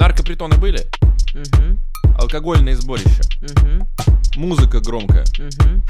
[0.00, 0.86] Наркопритоны были?
[1.34, 1.78] Угу,
[2.18, 3.22] Алкогольные сборища?
[3.40, 3.88] угу,
[4.36, 5.24] Музыка громкая?
[5.38, 5.82] угу.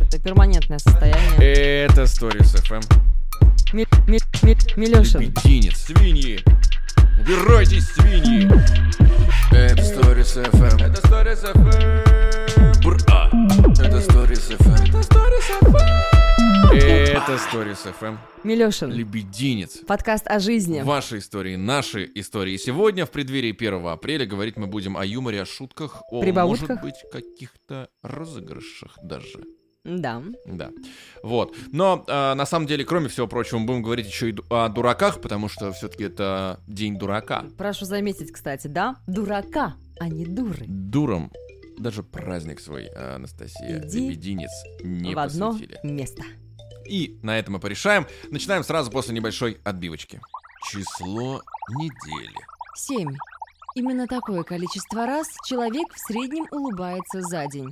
[0.00, 1.36] Это перманентное состояние.
[1.36, 2.82] Это Stories FM.
[3.74, 5.20] Ми- ми- ми- Милёшин.
[5.20, 5.76] Лебединец.
[5.76, 6.40] Свиньи.
[7.20, 8.48] Убирайтесь, свиньи.
[9.52, 10.78] Это Stories FM.
[10.80, 12.82] Это Stories FM.
[12.82, 13.28] Бра.
[13.84, 14.88] Это Stories FM.
[14.88, 16.19] Это Stories FM.
[16.68, 18.18] Это Stories FM.
[18.44, 18.92] Милёшин.
[18.92, 19.78] Лебединец.
[19.86, 20.82] Подкаст о жизни.
[20.82, 22.56] Ваши истории, наши истории.
[22.58, 26.94] Сегодня, в преддверии 1 апреля, говорить мы будем о юморе, о шутках, о, может быть,
[27.10, 29.40] каких-то розыгрышах даже.
[29.84, 30.22] Да.
[30.44, 30.70] Да.
[31.22, 31.56] Вот.
[31.72, 35.20] Но э, на самом деле, кроме всего прочего, мы будем говорить еще и о дураках,
[35.22, 37.46] потому что все-таки это день дурака.
[37.56, 38.96] Прошу заметить, кстати, да?
[39.06, 40.66] Дурака, а не дуры.
[40.68, 41.32] Дуром
[41.80, 44.50] даже праздник свой, э, Анастасия Иди Лебединец,
[44.82, 45.80] не в одно посвятили.
[45.82, 46.22] место.
[46.90, 48.06] И на этом мы порешаем.
[48.30, 50.20] Начинаем сразу после небольшой отбивочки.
[50.64, 51.40] Число
[51.78, 52.36] недели.
[52.74, 53.14] Семь.
[53.76, 57.68] Именно такое количество раз человек в среднем улыбается за день,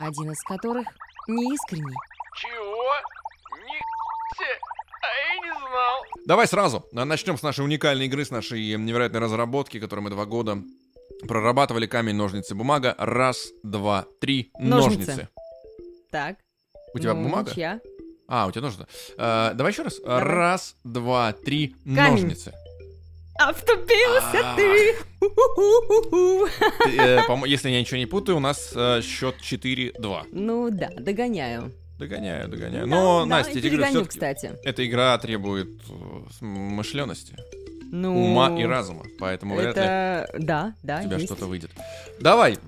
[0.00, 0.88] один из которых
[1.28, 1.94] неискренний.
[2.36, 2.92] Чего?
[3.68, 3.78] Не
[5.00, 6.02] а я не знал.
[6.26, 10.26] Давай сразу а, начнем с нашей уникальной игры, с нашей невероятной разработки, которую мы два
[10.26, 10.58] года
[11.28, 12.96] прорабатывали камень, ножницы, бумага.
[12.98, 14.50] Раз, два, три.
[14.58, 14.98] Ножницы.
[14.98, 15.28] Ножницы.
[16.10, 16.36] Так.
[16.94, 17.54] У тебя ну, бумага?
[17.54, 17.80] Чья?
[18.28, 18.86] А, у тебя ножницы.
[19.18, 20.00] А, давай еще раз.
[20.00, 20.22] Давай.
[20.22, 21.76] Раз, два, три.
[21.84, 21.94] Камень.
[22.12, 22.52] Ножницы.
[23.38, 24.56] Обступился А.
[24.56, 24.94] ты!
[26.98, 30.28] Э, Если я ничего не путаю, у нас э, счет 4-2.
[30.32, 31.72] Ну да, догоняю.
[31.98, 32.86] Догоняю, догоняю.
[32.86, 34.52] Но, Настя, эти игры кстати.
[34.64, 35.68] Эта игра требует
[36.40, 37.36] мышленности,
[37.90, 41.70] Ну, ума и разума, поэтому вряд ли Это, да, да, у тебя что-то выйдет.
[42.20, 42.58] Давай.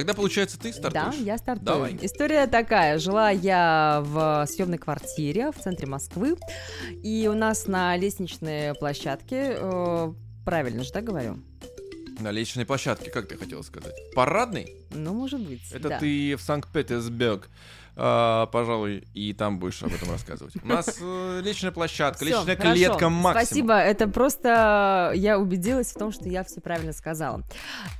[0.00, 1.26] Тогда, получается, ты Да, стартуешь.
[1.26, 1.64] я стартую.
[1.66, 1.98] Давай.
[2.00, 2.98] История такая.
[2.98, 6.36] Жила я в съемной квартире в центре Москвы,
[7.02, 10.12] и у нас на лестничной площадке, э,
[10.46, 11.38] правильно же, да, говорю?
[12.18, 13.92] На лестничной площадке, как ты хотела сказать?
[14.14, 14.74] Парадный?
[14.90, 15.98] Ну, может быть, Это да.
[15.98, 17.50] ты в Санкт-Петербург,
[18.02, 20.54] а, пожалуй, и там будешь об этом рассказывать.
[20.62, 22.72] У нас э, лестничная площадка, Всё, хорошо.
[22.72, 23.44] клетка максимум.
[23.44, 27.42] Спасибо, это просто я убедилась в том, что я все правильно сказала.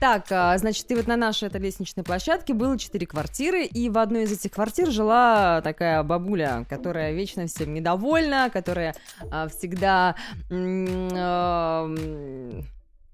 [0.01, 3.99] Так, а, значит, и вот на нашей этой лестничной площадке было четыре квартиры, и в
[3.99, 8.95] одной из этих квартир жила такая бабуля, которая вечно всем недовольна, которая
[9.31, 10.17] а, всегда...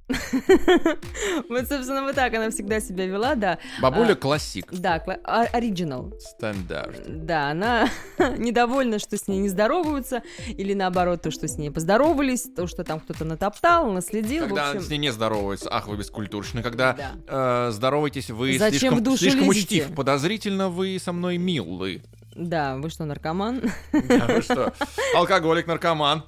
[1.48, 3.58] Вот, собственно, вот так она всегда себя вела, да.
[3.80, 4.72] Бабуля а, классик.
[4.72, 6.12] Да, а- оригинал.
[6.18, 7.02] Стандарт.
[7.06, 7.88] Да, она
[8.38, 12.84] недовольна, что с ней не здороваются, или наоборот, то, что с ней поздоровались, то, что
[12.84, 16.62] там кто-то натоптал, наследил, Когда с ней не здороваются, ах, вы бескультурщины.
[16.62, 17.68] Когда Да.
[17.68, 19.94] э, здороваетесь, вы слишком, учтив.
[19.94, 22.02] Подозрительно вы со мной милы.
[22.34, 23.62] Да, вы что, наркоман?
[23.92, 24.72] Да вы что?
[25.16, 26.24] Алкоголик, наркоман.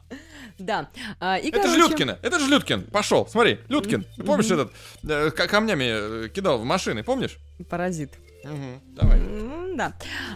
[0.59, 0.89] Да.
[1.21, 2.11] А, и, Это короче, же Людкин.
[2.23, 2.83] Это же Людкин.
[2.85, 4.05] Пошел, смотри, Людкин.
[4.27, 4.73] Помнишь этот
[5.09, 7.39] э, камнями э, кидал в машины, помнишь?
[7.69, 8.15] Паразит.
[8.95, 9.19] Давай.
[9.19, 9.93] М, Да.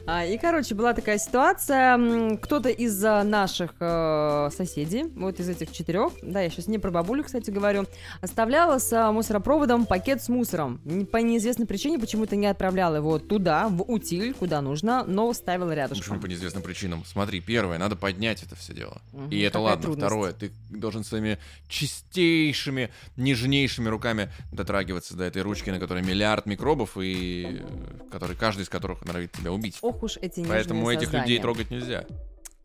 [0.06, 2.37] А, И, короче, была такая ситуация.
[2.37, 6.91] Кто-то из а, наших э, соседей, вот из этих четырех, да, я сейчас не про
[6.93, 7.87] бабулю, кстати, говорю,
[8.21, 10.78] оставляла с а, мусоропроводом пакет с мусором.
[11.11, 15.77] По неизвестной причине почему-то не отправляла его туда, в утиль, куда нужно, но ставила Почему
[15.83, 16.21] рядышком.
[16.21, 17.05] по неизвестным причинам?
[17.05, 19.03] Смотри, первое, надо поднять это все дело.
[19.12, 19.83] Мгм, И это какая ладно.
[19.83, 20.06] трудность.
[20.06, 26.97] Второе, ты должен своими чистейшими, нежнейшими руками дотрагиваться до этой ручки, на которой миллиард микробов,
[27.01, 27.62] и
[28.11, 29.79] который, каждый из которых норовит тебя убить.
[29.83, 32.05] Ох уж эти Поэтому этих людей трогать нельзя.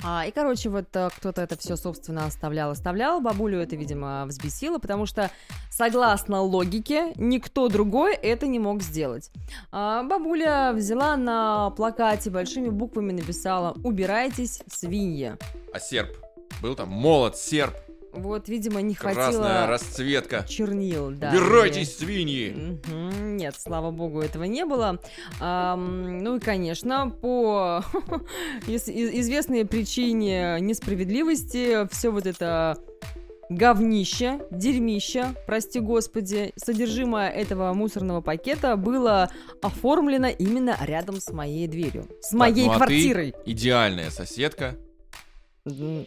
[0.03, 3.19] А, и, короче, вот э, кто-то это все, собственно, оставлял, оставлял.
[3.19, 5.31] Бабулю это, видимо, взбесило, потому что,
[5.71, 9.31] согласно логике, никто другой это не мог сделать.
[9.71, 15.35] А, бабуля взяла на плакате большими буквами написала «Убирайтесь, свиньи».
[15.73, 16.15] А серп?
[16.61, 17.75] Был там молот, серп,
[18.21, 20.45] Вот, видимо, не красная хватило расцветка.
[20.47, 21.29] чернил, да.
[21.29, 22.51] Убирайтесь, свиньи!
[22.51, 24.99] Мгм, Нет, слава богу, этого не было.
[25.39, 27.83] Ам, ну и, конечно, по
[28.67, 32.77] и- известной причине несправедливости все вот это
[33.49, 39.29] говнище, дерьмище, прости господи, содержимое этого мусорного пакета было
[39.61, 43.33] оформлено именно рядом с моей дверью, с моей ну а ты квартирой.
[43.45, 44.75] Идеальная соседка,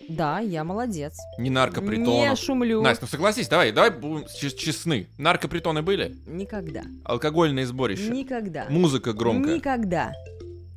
[0.09, 1.15] Да, я молодец.
[1.39, 2.39] не Не наркопритонов.
[2.39, 2.83] шумлю.
[2.83, 5.09] Настя, ну согласись, давай, давай будем чес- честны.
[5.19, 6.17] Наркопритоны были?
[6.27, 6.83] Никогда.
[7.05, 8.11] Алкогольные сборища?
[8.11, 8.67] Никогда.
[8.69, 9.57] Музыка громкая?
[9.57, 10.13] Никогда.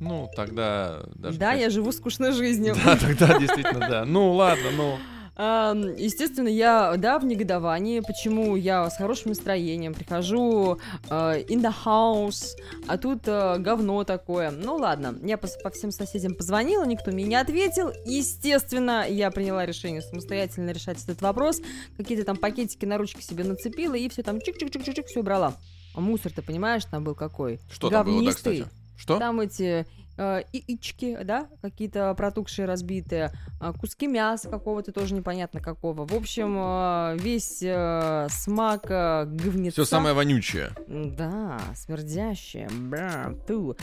[0.00, 1.38] Ну, тогда даже...
[1.38, 2.74] да, я живу скучной жизнью.
[2.84, 4.04] Да, тогда действительно, да.
[4.04, 4.98] Ну, ладно, ну.
[5.36, 10.78] Естественно, я, да, в негодовании, почему я с хорошим настроением прихожу
[11.10, 14.52] э, in the house, а тут э, говно такое.
[14.52, 17.90] Ну ладно, я по, по всем соседям позвонила, никто мне не ответил.
[18.04, 21.60] Естественно, я приняла решение самостоятельно решать этот вопрос.
[21.96, 25.54] Какие-то там пакетики на ручки себе нацепила и все там чик-чик-чик-чик, все брала.
[25.94, 27.58] А мусор, ты понимаешь, там был какой?
[27.70, 28.58] Что там было, да, Говнистый.
[28.60, 28.74] кстати?
[28.96, 29.18] Что?
[29.18, 36.06] Там эти яички, да, какие-то протухшие, разбитые, а, куски мяса какого-то тоже непонятно какого.
[36.06, 39.82] В общем, э, весь э, смак э, говнеца.
[39.82, 40.70] Все самое вонючее.
[40.86, 42.68] Да, смердящее.
[42.70, 43.76] Бра, ту.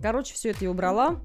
[0.00, 1.20] Короче, все это я убрала.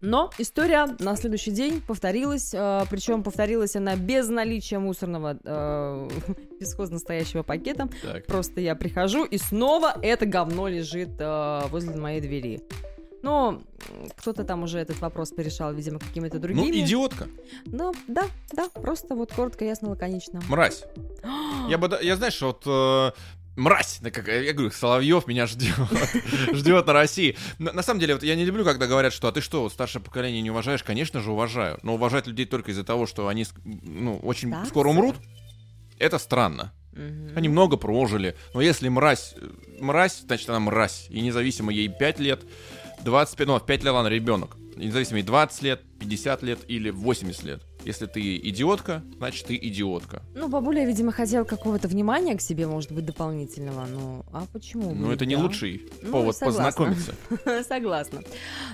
[0.00, 6.08] Но история на следующий день повторилась, причем повторилась она без наличия мусорного э,
[6.60, 7.88] бесхозно стоящего пакета.
[8.02, 8.26] Так.
[8.26, 12.60] Просто я прихожу, и снова это говно лежит э, возле моей двери.
[13.24, 13.62] Но
[14.18, 16.84] кто-то там уже этот вопрос порешал, видимо, какими-то Ну, другими.
[16.84, 17.26] идиотка.
[17.64, 20.42] Ну, да, да, просто вот коротко, ясно, лаконично.
[20.48, 20.84] Мразь.
[21.70, 23.12] Я бы, да- я знаешь, вот э,
[23.56, 25.74] мразь, да как, я говорю, Соловьев меня ждет,
[26.52, 27.34] ждет на России.
[27.58, 30.02] На, на самом деле, вот я не люблю, когда говорят, что а ты что, старшее
[30.02, 30.82] поколение не уважаешь?
[30.82, 31.78] Конечно же, уважаю.
[31.82, 35.16] Но уважать людей только из-за того, что они, ну, очень Так скоро умрут,
[35.98, 36.74] это странно.
[36.92, 37.32] Мгм.
[37.36, 38.36] Они много прожили.
[38.52, 39.48] Но если мразь, э,
[39.80, 41.06] мразь, значит она мразь.
[41.08, 42.42] И независимо ей 5 лет,
[43.04, 44.56] 25, ну, в 5 лет она ребенок.
[44.76, 47.62] Независимо ей 20 лет, 50 лет или 80 лет.
[47.84, 50.22] Если ты идиотка, значит ты идиотка.
[50.34, 53.86] Ну, бабуля, видимо, хотел какого-то внимания к себе, может быть, дополнительного.
[53.86, 55.10] Ну, а почему?
[55.10, 55.42] И это не да?
[55.42, 56.64] лучший Ну, повод согласна.
[56.64, 57.14] познакомиться.
[57.68, 58.22] Согласна.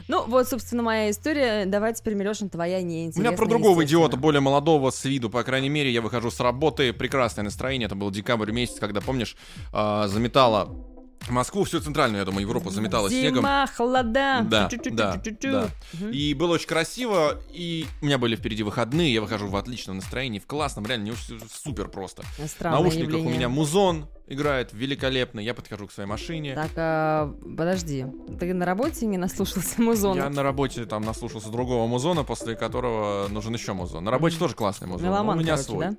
[0.08, 1.66] Ну, вот, собственно, моя история.
[1.66, 3.28] Давай теперь, Милешин, твоя У неинтересная.
[3.30, 6.92] меня про другого идиота, более молодого, с виду, по крайней мере, я выхожу с работы,
[6.92, 9.36] прекрасное настроение, это был декабрь месяц, когда, помнишь,
[9.72, 10.66] а, заметала
[11.28, 13.40] Москву, всю центральную, я думаю, Европу заметала снегом.
[13.42, 14.40] Зима, холода.
[14.48, 15.68] Да, да, да.
[16.10, 20.38] И было очень красиво, и у меня были впереди выходные, я выхожу в отличном настроении,
[20.38, 22.22] в классном, реально, не очень- супер просто.
[22.38, 23.36] В Странное наушниках у явление.
[23.36, 26.54] меня музон играет великолепно, я подхожу к своей машине.
[26.54, 28.06] Так, а, подожди.
[28.38, 30.16] Ты на работе не наслушался музона?
[30.18, 34.04] Я на работе там наслушался другого музона, после которого нужен еще музон.
[34.04, 35.04] На работе тоже классный музон.
[35.06, 35.86] Меломан, у меня короче, свой.
[35.90, 35.96] да?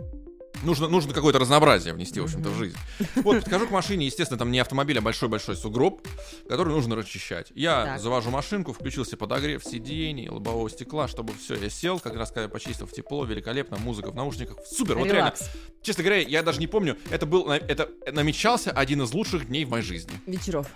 [0.63, 2.77] Нужно, нужно какое-то разнообразие внести, в общем-то, в жизнь.
[3.15, 6.07] Вот, подхожу к машине, естественно, там не автомобиль, а большой-большой сугроб,
[6.47, 7.51] который нужно расчищать.
[7.55, 7.99] Я Так.
[8.01, 12.43] завожу машинку, включил себе подогрев сидений, лобового стекла, чтобы все, я сел, как раз когда
[12.43, 15.19] я почистил в тепло, великолепно, музыка в наушниках, супер, вот реально.
[15.19, 15.49] Релакс.
[15.81, 19.69] Честно говоря, я даже не помню, это был, это намечался один из лучших дней в
[19.69, 20.11] моей жизни.
[20.27, 20.67] Вечеров.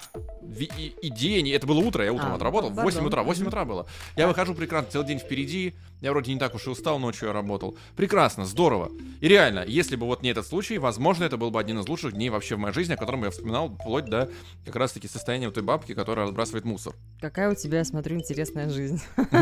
[0.41, 3.07] Ви- и, и день, и это было утро, я утром А, отработал, в 8 пардон.
[3.07, 3.47] утра, 8 Мгм.
[3.49, 3.87] утра было.
[4.15, 7.33] Я выхожу прекрасно, целый день впереди, я вроде не так уж и устал, ночью я
[7.33, 7.77] работал.
[7.95, 8.91] Прекрасно, здорово.
[9.21, 12.13] И реально, если бы вот не этот случай, возможно, это был бы один из лучших
[12.13, 14.29] дней вообще в моей жизни, о котором я вспоминал вплоть до
[14.65, 16.95] как раз-таки состояния вот той бабки, которая разбрасывает мусор.
[17.21, 19.01] Какая у тебя, я смотрю, интересная жизнь.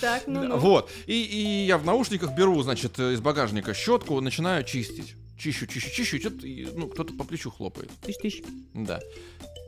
[0.00, 0.56] Так, ну ну.
[0.58, 0.90] Вот.
[1.06, 5.14] И, я в наушниках беру, значит, из багажника щетку, начинаю чистить.
[5.38, 7.90] Чищу, чищу, чищу, и ну, кто-то по плечу хлопает.
[8.02, 8.44] Тыщ-тыщ.
[8.74, 9.00] Да.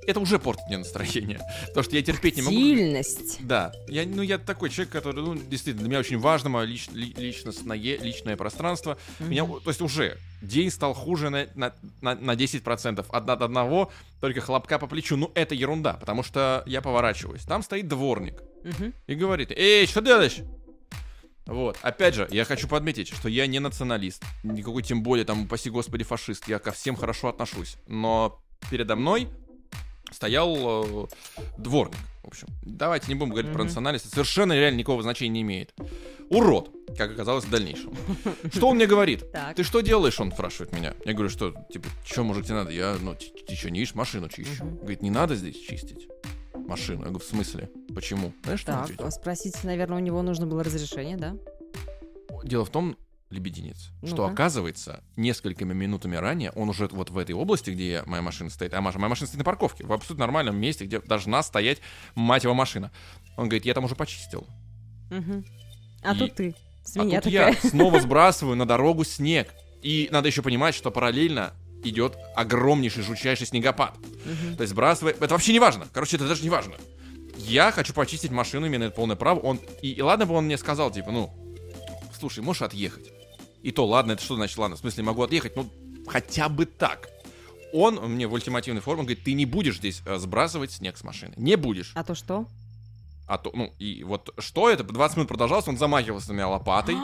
[0.06, 1.40] Это уже портит мне настроение.
[1.68, 2.54] Потому что я терпеть не могу.
[2.56, 3.38] Сильность.
[3.46, 6.92] Да, я, ну, я такой человек, который, ну, действительно, для меня очень важно мое лич-
[6.94, 8.98] ли- личностное, личное пространство.
[9.18, 9.60] Меня, Мгм.
[9.60, 13.04] то есть уже день стал хуже на, на, на, на 10%.
[13.08, 13.90] Одна от одного,
[14.20, 15.16] только хлопка по плечу.
[15.16, 17.42] Ну, это ерунда, потому что я поворачиваюсь.
[17.42, 18.92] Там стоит дворник Мгм.
[19.06, 20.38] и говорит, эй, что делаешь?
[21.46, 25.68] Вот, опять же, я хочу подметить, что я не националист, никакой тем более, там, упаси
[25.68, 28.40] господи, фашист, я ко всем хорошо отношусь, но
[28.70, 29.28] передо мной
[30.14, 31.06] стоял э,
[31.58, 32.48] дворник, в общем.
[32.62, 33.66] Давайте не будем говорить про Мгм.
[33.68, 35.74] национальность, это совершенно реально никакого значения не имеет.
[36.30, 37.92] Урод, как оказалось в дальнейшем.
[38.52, 39.24] Что он мне говорит?
[39.56, 40.94] Ты что делаешь, он спрашивает меня.
[41.04, 42.70] Я говорю, что, типа, что, мужик, тебе надо?
[42.70, 44.64] Я, ну, ты, что, не видишь, машину чищу.
[44.64, 46.08] Говорит, не надо здесь чистить
[46.54, 47.00] машину.
[47.00, 47.68] Я говорю, в смысле?
[47.94, 48.32] Почему?
[48.44, 51.36] Знаешь, что Так, спросить, наверное, у него нужно было разрешение, да?
[52.42, 52.96] Дело в том,
[53.34, 54.32] лебединец, что Ну-ка.
[54.32, 58.80] оказывается, несколькими минутами ранее он уже вот в этой области, где моя машина стоит, а
[58.80, 61.80] Маша, моя машина стоит на парковке, в абсолютно нормальном месте, где должна стоять,
[62.14, 62.90] мать его, машина.
[63.36, 64.46] Он говорит, я там уже почистил.
[65.10, 65.44] Мгм.
[66.02, 66.54] А И- тут ты.
[66.84, 67.56] А Свинья тут такая.
[67.62, 69.52] я снова сбрасываю на дорогу снег.
[69.82, 73.96] И надо еще понимать, что параллельно идет огромнейший жутчайший снегопад.
[74.24, 74.56] Мгм.
[74.56, 75.12] То есть сбрасывая...
[75.14, 75.86] Это вообще не важно.
[75.92, 76.74] Короче, это даже не важно.
[77.38, 79.40] Я хочу почистить машину, именно это полное право.
[79.40, 79.58] Он...
[79.82, 81.30] И, и ладно бы он мне сказал, типа, ну,
[82.18, 83.10] слушай, можешь отъехать.
[83.64, 85.66] И то, ладно, это что значит, ладно, в смысле, могу отъехать, ну,
[86.06, 87.08] хотя бы так.
[87.72, 91.32] Он мне в ультимативной форме говорит, ты не будешь здесь э, сбрасывать снег с машины.
[91.38, 91.92] Не будешь.
[91.94, 92.46] А то что?
[93.26, 94.84] А то, ну, и вот что это?
[94.84, 96.96] 20 минут продолжалось, он замахивался на меня лопатой.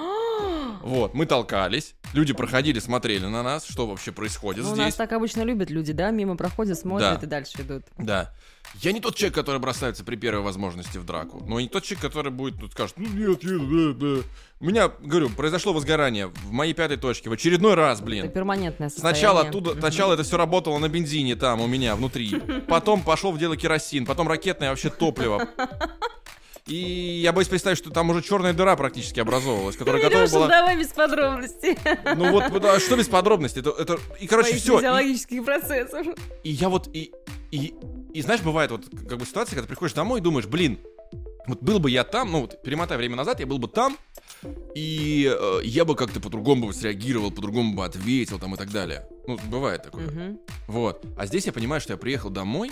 [0.81, 1.95] Вот, мы толкались.
[2.15, 4.87] Люди проходили, смотрели на нас, что вообще происходит Ну, у здесь.
[4.87, 6.11] нас так обычно любят люди, да?
[6.11, 7.27] Мимо проходят, смотрят Да.
[7.27, 7.85] и дальше идут.
[7.99, 8.33] Да.
[8.81, 11.43] Я не тот человек, который бросается при первой возможности в драку.
[11.47, 14.23] Но и не тот человек, который будет тут скажет, ну нет, нет, да, да».
[14.61, 17.31] У меня, говорю, произошло возгорание в моей пятой точке.
[17.31, 18.31] В очередной раз, Это блин.
[18.31, 19.19] перманентное состояние.
[19.21, 22.41] Сначала оттуда, сначала это все работало на бензине там у меня внутри.
[22.69, 25.49] Потом пошел в дело керосин, потом ракетное вообще топливо.
[26.71, 30.47] И я боюсь представить, что там уже черная дыра практически образовывалась, которая готова Илюша, была...
[30.47, 31.77] давай без подробностей.
[32.15, 33.61] Ну вот, да, что без подробностей?
[33.61, 33.99] Это, это...
[34.21, 34.77] И, короче, Твоих все.
[34.79, 36.07] физиологических процессов.
[36.45, 37.13] И я вот, и,
[37.51, 37.75] и,
[38.15, 40.79] и знаешь, бывает вот как бы ситуация, когда ты приходишь домой и думаешь, блин,
[41.49, 43.99] вот был бы я там, ну вот перемотай время назад, я был бы там,
[44.77, 49.09] и э, я бы как-то по-другому бы среагировал, по-другому бы ответил там и так далее.
[49.27, 50.07] Ну, бывает такое.
[50.07, 50.39] Мгм.
[50.69, 51.05] Вот.
[51.19, 52.71] А здесь я понимаю, что я приехал домой,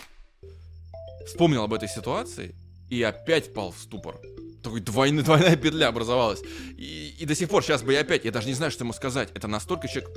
[1.26, 2.54] вспомнил об этой ситуации
[2.90, 4.18] и опять пал в ступор.
[4.62, 6.40] Такой двойная, двойная петля образовалась.
[6.76, 8.92] И, и до сих пор, сейчас бы я опять, я даже не знаю, что ему
[8.92, 9.30] сказать.
[9.34, 10.10] Это настолько человек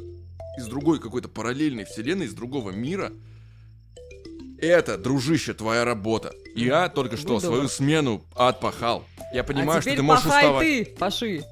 [0.57, 3.11] из другой какой-то параллельной вселенной, из другого мира.
[4.59, 6.33] Это, дружище, твоя работа.
[6.55, 7.71] Я только что Будь свою добр.
[7.71, 9.05] смену отпахал.
[9.33, 10.67] Я понимаю, а что ты можешь пахай уставать.
[10.67, 11.43] ты, паши.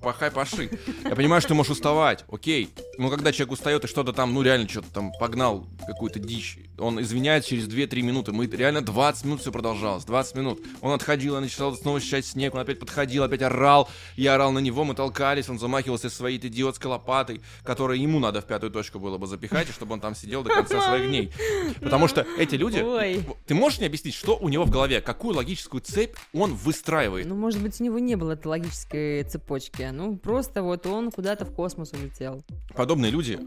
[0.00, 0.70] Пахай, паши.
[1.04, 2.70] Я понимаю, что ты можешь уставать, окей.
[2.98, 7.00] Но когда человек устает и что-то там, ну реально что-то там погнал, какую-то дичь, он
[7.00, 8.32] извиняется через 2-3 минуты.
[8.32, 10.60] Мы реально 20 минут все продолжалось, 20 минут.
[10.80, 13.88] Он отходил, я начал снова считать снег, он опять подходил, опять орал.
[14.16, 18.46] Я орал на него, мы толкались, он замахивался своей идиотской лопатой, которой ему надо в
[18.46, 21.32] пятую точку было бы запихать, и чтобы он там сидел до конца своих дней.
[21.80, 22.80] Потому что эти люди...
[22.80, 23.24] Ой.
[23.46, 27.26] Ты можешь мне объяснить, что у него в голове, какую логическую цепь он выстраивает?
[27.26, 29.88] Ну, может быть, у него не было этой логической цепочки.
[29.92, 32.42] Ну, просто вот он куда-то в космос улетел.
[32.74, 33.38] Подобные люди,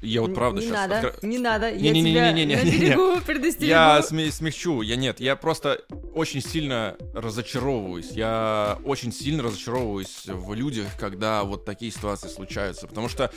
[0.00, 0.88] я вот правда не сейчас...
[0.88, 1.70] надо, откро- не надо.
[1.70, 2.56] Я тебя Не-не-не-не-не-не-не.
[2.56, 3.70] наберегу, предостерегу.
[3.70, 5.80] Я сме- смягчу, я нет, я просто
[6.14, 8.10] очень сильно разочаровываюсь.
[8.12, 12.86] Я очень сильно разочаровываюсь в людях, когда вот такие ситуации случаются.
[12.86, 13.30] Потому что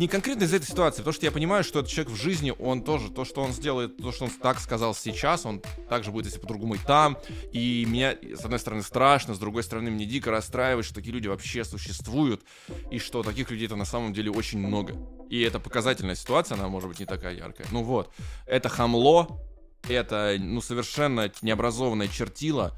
[0.00, 2.82] не конкретно из этой ситуации, потому что я понимаю, что этот человек в жизни, он
[2.82, 6.40] тоже, то, что он сделает, то, что он так сказал сейчас, он также будет, если
[6.40, 7.18] по-другому, и там.
[7.52, 11.28] И меня, с одной стороны, страшно, с другой стороны, мне дико расстраивает, что такие люди
[11.28, 12.40] вообще существуют,
[12.90, 14.96] и что таких людей-то на самом деле очень много.
[15.28, 17.66] И это показательная ситуация, она может быть не такая яркая.
[17.70, 18.10] Ну вот,
[18.46, 19.38] это хамло,
[19.86, 22.74] это, ну, совершенно необразованное чертило.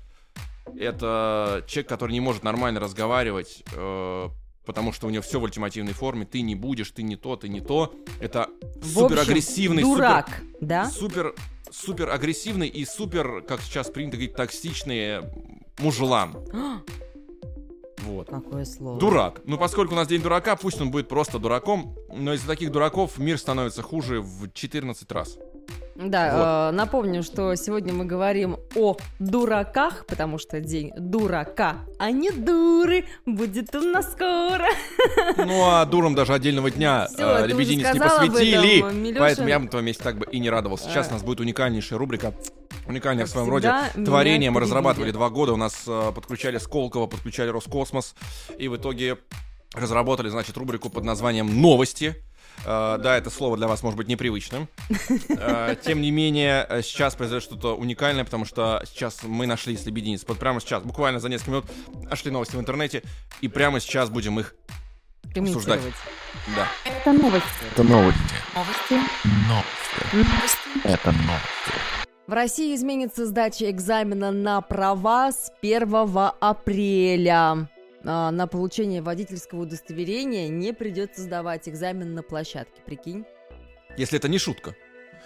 [0.77, 4.29] Это человек, который не может нормально разговаривать, э,
[4.65, 6.27] потому что у него все в ультимативной форме.
[6.27, 7.95] Ты не будешь, ты не то, ты не то.
[8.21, 10.91] Это В супер общем, агрессивный, Дурак, да?
[10.91, 11.35] супер,
[11.71, 15.23] супер агрессивный и супер, как сейчас принято говорить, токсичный
[15.79, 16.37] мужлан.
[18.05, 18.29] Вот.
[18.29, 18.99] Какое слово.
[18.99, 19.43] Дурак.
[19.45, 23.17] Ну, поскольку у нас день дурака, пусть он будет просто дураком, но из-за таких дураков
[23.17, 25.39] мир становится хуже в 14 раз.
[26.11, 32.31] Да, э, напомню, что сегодня мы говорим о дураках, потому что день дурака, а не
[32.31, 34.67] дуры, будет у нас скоро.
[35.37, 39.65] Ну, а дурам даже отдельного дня Всё, э, лебединец не посвятили, этом, поэтому я бы
[39.65, 40.89] на твоем месте так бы и не радовался.
[40.89, 41.11] Сейчас А.
[41.11, 42.35] у нас будет уникальнейшая рубрика,
[42.87, 44.51] уникальное Как в своем роде творение.
[44.51, 48.15] Мы разрабатывали два года, у нас э, подключали Сколково, подключали Роскосмос,
[48.59, 49.19] и в итоге
[49.75, 52.17] разработали, значит, рубрику под названием «Новости».
[52.65, 54.69] Э, да, это слово для вас может быть непривычным.
[55.29, 59.85] Э, Тем не менее, э, сейчас произойдет что-то уникальное, потому что сейчас мы нашли с
[59.87, 60.25] Лебединец.
[60.27, 61.65] Вот прямо сейчас, буквально за несколько минут,
[62.05, 63.03] нашли новости в интернете,
[63.41, 64.55] и прямо сейчас будем их...
[65.35, 65.95] Комментировать.
[66.55, 66.69] Да.
[66.85, 67.49] Это новости.
[67.73, 68.21] Это новости.
[68.55, 69.01] Новости.
[69.49, 70.59] Новости.
[70.85, 72.03] Это новости.
[72.27, 77.69] В России изменится сдача экзамена на права с 1 апреля.
[78.05, 83.25] А, на получение водительского удостоверения не придется сдавать экзамен на площадке, прикинь.
[83.97, 84.75] Если это не шутка.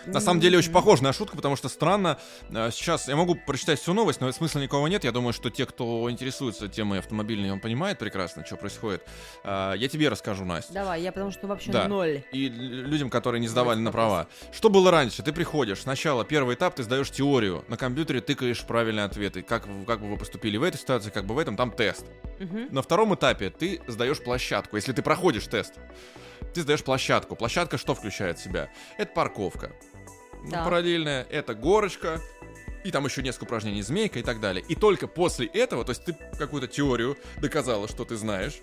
[0.06, 0.75] На самом деле очень Мгм.
[0.80, 2.18] похоже на шутку, потому что странно.
[2.50, 5.04] э, Сейчас я могу прочитать всю новость, но смысла никого нет.
[5.04, 9.02] Я думаю, что те, кто интересуется темой автомобильной, он понимает прекрасно, что происходит.
[9.44, 10.72] Э, Я тебе расскажу, Настя.
[10.72, 11.88] Давай, я потому что вообще Да.
[11.88, 12.22] ноль.
[12.32, 14.26] И людям, которые не сдавали на права.
[14.52, 15.22] Что было раньше?
[15.22, 19.42] Ты приходишь, сначала первый этап, ты сдаешь теорию, на компьютере тыкаешь правильные ответы.
[19.42, 22.06] Как, как бы вы поступили в этой ситуации, как бы в этом, там тест.
[22.38, 22.68] Мгм.
[22.70, 25.75] На втором этапе ты сдаешь площадку, если ты проходишь тест.
[26.54, 27.36] Ты сдаешь площадку.
[27.36, 28.70] Площадка что включает в себя?
[28.98, 29.72] Это парковка.
[30.50, 30.65] Да.
[30.65, 32.21] Параллельная, это горочка,
[32.85, 34.65] и там еще несколько упражнений, змейка и так далее.
[34.69, 38.61] И только после этого, то есть ты какую-то теорию доказала, что ты знаешь,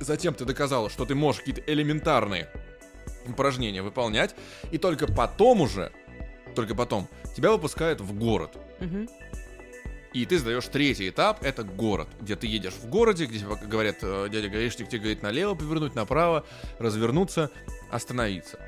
[0.00, 2.48] затем ты доказала, что ты можешь какие-то элементарные
[3.26, 4.34] упражнения выполнять,
[4.70, 5.90] и только потом уже,
[6.54, 8.56] только потом, тебя выпускают в город.
[8.80, 9.08] Мгм.
[10.12, 13.96] И ты сдаешь третий этап, это город, где ты едешь в городе, где тебе говорят,
[14.02, 16.46] э, дядя гаишник тебе говорит налево повернуть, направо,
[16.78, 17.50] развернуться,
[17.90, 18.60] остановиться.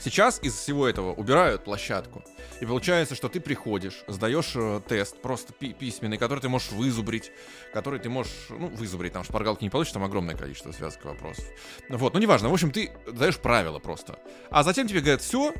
[0.00, 2.24] Сейчас из всего этого убирают площадку.
[2.60, 7.30] И получается, что ты приходишь, сдаешь э, тест, просто пи- письменный, который ты можешь вызубрить,
[7.72, 11.44] который ты можешь, ну, вызубрить, там шпаргалки не получишь, там огромное количество связок вопросов.
[11.88, 14.18] Вот, ну, неважно, в общем, ты даешь правила просто.
[14.50, 15.54] А затем тебе говорят, все,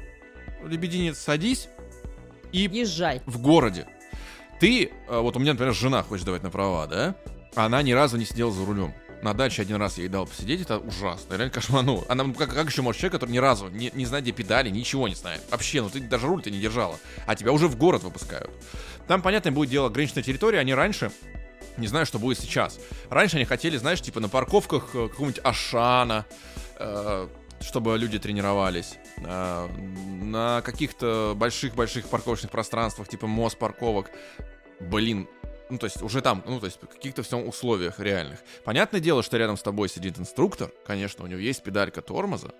[0.64, 1.68] лебединец, садись,
[2.52, 3.22] и Езжай.
[3.26, 3.86] в городе.
[4.58, 7.14] Ты, э, вот у меня, например, жена хочет давать на права, да?
[7.54, 8.94] Она ни разу не сидела за рулем.
[9.22, 11.82] На даче один раз я ей дал посидеть, это ужасно, реально кошмар.
[11.82, 14.32] Ну, она, ну, как, как еще может человек, который ни разу не, не знает, где
[14.32, 15.42] педали, ничего не знает.
[15.50, 18.50] Вообще, ну ты даже руль-то не держала, а тебя уже в город выпускают.
[19.06, 21.10] Там, понятно, будет дело ограниченной территории, они раньше
[21.76, 22.78] не знаю, что будет сейчас.
[23.08, 26.26] Раньше они хотели, знаешь, типа на парковках э, какого-нибудь Ашана,
[26.78, 27.28] э,
[27.60, 28.94] чтобы люди тренировались.
[29.18, 29.68] Э,
[30.22, 34.10] на каких-то больших-больших парковочных пространствах, типа мост парковок.
[34.78, 35.28] Блин,
[35.70, 38.40] ну, то есть уже там, ну, то есть в каких-то всем условиях реальных.
[38.64, 42.50] Понятное дело, что рядом с тобой сидит инструктор, конечно, у него есть педалька тормоза,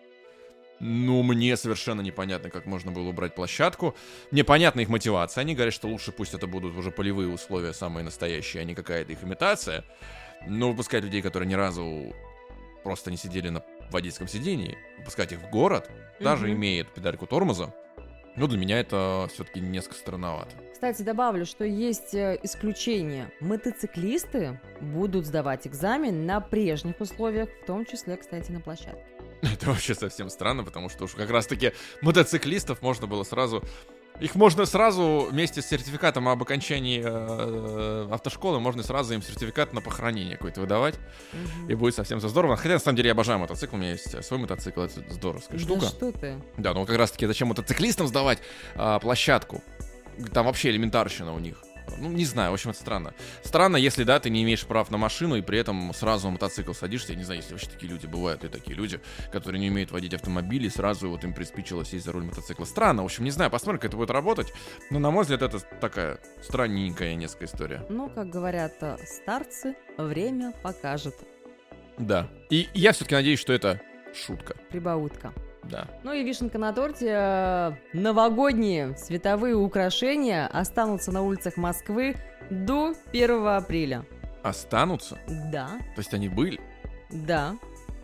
[0.78, 3.94] но мне совершенно непонятно, как можно было убрать площадку.
[4.30, 5.42] Мне понятна их мотивация.
[5.42, 9.12] Они говорят, что лучше пусть это будут уже полевые условия, самые настоящие, а не какая-то
[9.12, 9.84] их имитация.
[10.46, 12.14] Но выпускать людей, которые ни разу
[12.82, 16.54] просто не сидели на водительском сидении, выпускать их в город, даже Мгм.
[16.54, 17.74] имеет педальку тормоза,
[18.36, 20.50] ну, для меня это все-таки несколько странновато.
[20.72, 23.30] Кстати, добавлю, что есть э, исключения.
[23.40, 29.04] Мотоциклисты будут сдавать экзамен на прежних условиях, в том числе, кстати, на площадке.
[29.42, 31.72] Это вообще совсем странно, потому что уж как раз-таки
[32.02, 33.62] мотоциклистов можно было сразу...
[34.20, 39.80] Их можно сразу вместе с сертификатом об окончании э, автошколы, можно сразу им сертификат на
[39.80, 40.96] похоронение какой-то выдавать,
[41.32, 41.70] Мгм.
[41.70, 42.56] и будет совсем все здорово.
[42.56, 45.64] Хотя, на самом деле, я обожаю мотоцикл, у меня есть свой мотоцикл, это здоровская Да
[45.64, 45.86] штука.
[45.86, 46.34] что ты?
[46.58, 48.38] Да, ну как раз-таки зачем мотоциклистам сдавать
[48.74, 49.62] а, площадку?
[50.34, 51.56] Там вообще элементарщина у них.
[51.98, 53.14] Ну, не знаю, в общем, это странно.
[53.42, 56.72] Странно, если, да, ты не имеешь прав на машину, и при этом сразу на мотоцикл
[56.72, 57.12] садишься.
[57.12, 59.00] Я не знаю, если вообще такие люди бывают, и такие люди,
[59.32, 62.64] которые не умеют водить автомобили, сразу вот им приспичило сесть за руль мотоцикла.
[62.64, 64.52] Странно, в общем, не знаю, посмотрим, как это будет работать.
[64.90, 67.86] Но, на мой взгляд, это такая странненькая несколько история.
[67.88, 71.14] Ну, как говорят э, старцы, время покажет.
[71.98, 72.28] Да.
[72.48, 73.80] И я все-таки надеюсь, что это
[74.14, 74.56] шутка.
[74.70, 75.32] Прибаутка.
[75.64, 75.86] Да.
[76.02, 77.76] Ну и вишенка на торте.
[77.92, 82.16] Новогодние световые украшения останутся на улицах Москвы
[82.50, 84.04] до 1 апреля.
[84.42, 85.18] Останутся?
[85.52, 86.60] Да, То есть они были?
[87.10, 87.56] да.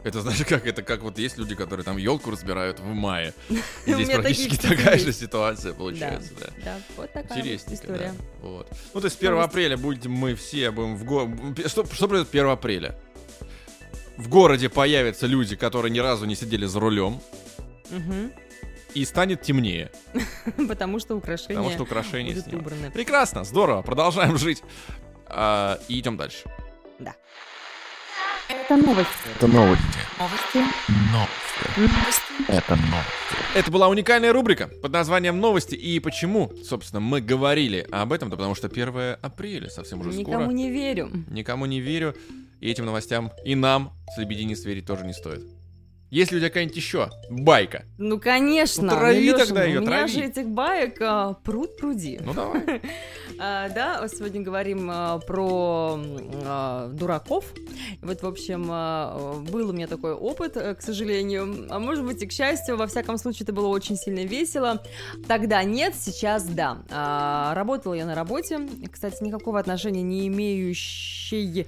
[0.05, 3.35] Это знаешь, как это как вот есть люди, которые там елку разбирают в мае.
[3.87, 6.47] И У здесь практически такая же ситуация получается, да.
[6.65, 8.13] Да, вот такая история.
[8.41, 8.71] Вот.
[8.95, 9.51] Ну, то есть 1 Новости.
[9.51, 11.29] апреля будем мы все будем в го...
[11.67, 12.97] Что, что произойдет 1 апреля?
[14.17, 17.21] В городе появятся люди, которые ни разу не сидели за рулем,
[17.91, 18.33] Мгм.
[18.95, 19.91] и станет темнее,
[20.69, 22.91] Потому что украшения потому что украшения будут убраны.
[22.91, 24.63] Прекрасно, здорово, продолжаем жить.
[25.27, 26.45] А, и идем дальше.
[28.49, 29.11] Это новости.
[29.37, 29.85] Это новости.
[30.19, 30.59] Новости.
[31.13, 32.49] Новости.
[32.49, 33.37] Это новости.
[33.55, 35.75] Это была уникальная рубрика под названием «Новости».
[35.75, 38.31] И почему, собственно, мы говорили об этом?
[38.31, 40.55] Да потому что 1 апреля совсем уже Никому скоро.
[40.55, 41.11] не верю.
[41.29, 42.15] Никому не верю.
[42.61, 45.43] И этим новостям и нам с Лебединец верить тоже не стоит.
[46.11, 47.85] Есть ли у тебя какая-нибудь еще байка?
[47.99, 48.85] Ну, конечно.
[48.85, 50.13] Ну, трави Лёша, тогда её, У меня трави.
[50.13, 52.21] же этих баек а, пруд пруди.
[52.23, 52.81] Ну давай.
[53.39, 56.01] А, да, сегодня говорим а, про
[56.47, 57.45] а, дураков.
[58.01, 61.67] Вот, в общем, а, был у меня такой опыт, э, к сожалению.
[61.69, 64.83] А может быть и к счастью, во всяком случае, это было очень сильно весело.
[65.29, 66.79] Тогда нет, сейчас да.
[66.91, 68.61] А, Работала я на работе.
[68.91, 71.67] Кстати, никакого отношения не имеющей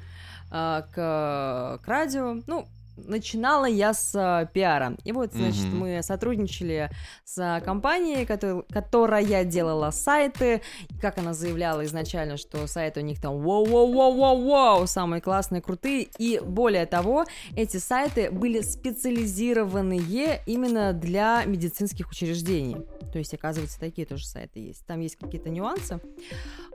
[0.51, 2.39] а, к, к радио.
[2.47, 2.67] Ну,
[3.07, 4.97] начинала я с а, пиара.
[5.05, 5.79] И вот, значит, Мгм.
[5.79, 6.91] мы сотрудничали
[7.25, 10.63] с компанией, котор- которая делала сайты.
[10.89, 16.09] И как она заявляла изначально, что сайты у них там вау-вау-вау-вау-вау, самые классные, крутые.
[16.19, 17.25] И более того,
[17.57, 22.77] эти сайты были специализированные именно для медицинских учреждений.
[23.13, 24.85] То есть, оказывается, такие тоже сайты есть.
[24.87, 26.01] Там есть какие-то нюансы.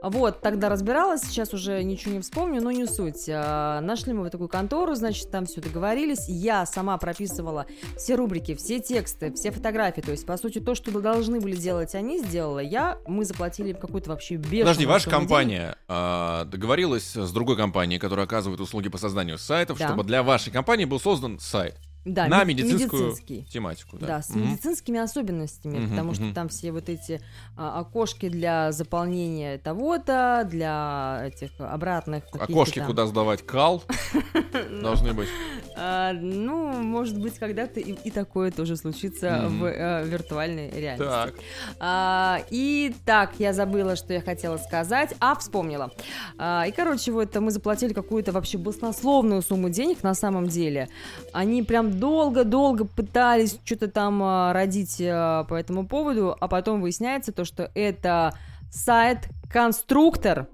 [0.02, 3.26] Вот, тогда разбиралась, сейчас уже ничего не вспомню, но не суть.
[3.28, 6.13] А, Нашли мы вот такую контору, значит, там все договорились.
[6.28, 10.00] Я сама прописывала все рубрики, все тексты, все фотографии.
[10.00, 12.98] То есть, по сути, то, что должны были делать они, сделала я.
[13.06, 18.26] Мы заплатили им какую-то вообще бешеную Подожди, ваша компания а, договорилась с другой компанией, которая
[18.26, 19.88] оказывает услуги по созданию сайтов, Да.
[19.88, 23.44] чтобы для вашей компании был создан сайт да, на мед- медицинскую медицинский.
[23.50, 23.96] тематику.
[23.98, 24.42] Да, Да, с Мгм.
[24.52, 26.34] медицинскими особенностями, Мгм, потому что мгм.
[26.34, 27.20] там все вот эти
[27.56, 32.86] а, окошки для заполнения того-то, для этих обратных Окошки, там.
[32.88, 33.82] куда сдавать кал,
[34.82, 35.28] должны быть.
[35.76, 41.34] А, ну, может быть, когда-то и, такое тоже случится в э, виртуальной реальности.
[41.80, 45.90] А, и так, я забыла, что я хотела сказать, а вспомнила.
[46.38, 50.88] А, и, короче, вот мы заплатили какую-то вообще баснословную сумму денег на самом деле.
[51.32, 57.32] Они прям долго-долго пытались что-то там а, родить а, по этому поводу, а потом выясняется
[57.32, 58.34] то, что это
[58.70, 60.46] сайт-конструктор,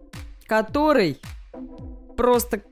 [0.46, 1.18] который
[2.16, 2.62] просто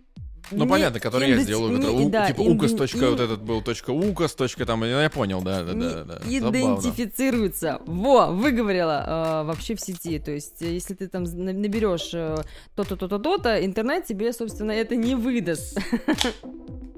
[0.50, 1.68] Ну, не понятно, который я иденти- сделал.
[1.68, 2.72] не- который у- да, типа ин- указ.
[2.72, 4.34] точка, ин- Вот этот был точка указ.
[4.34, 6.04] точка Там, я понял, да, да, да.
[6.04, 6.18] да.
[6.26, 7.80] идентифицируется.
[7.86, 10.18] Во, выговорила э, вообще в сети.
[10.18, 12.36] То есть, э, если ты там на- наберешь э,
[12.74, 15.78] то-то, то-то, то-то, интернет тебе, собственно, это не выдаст.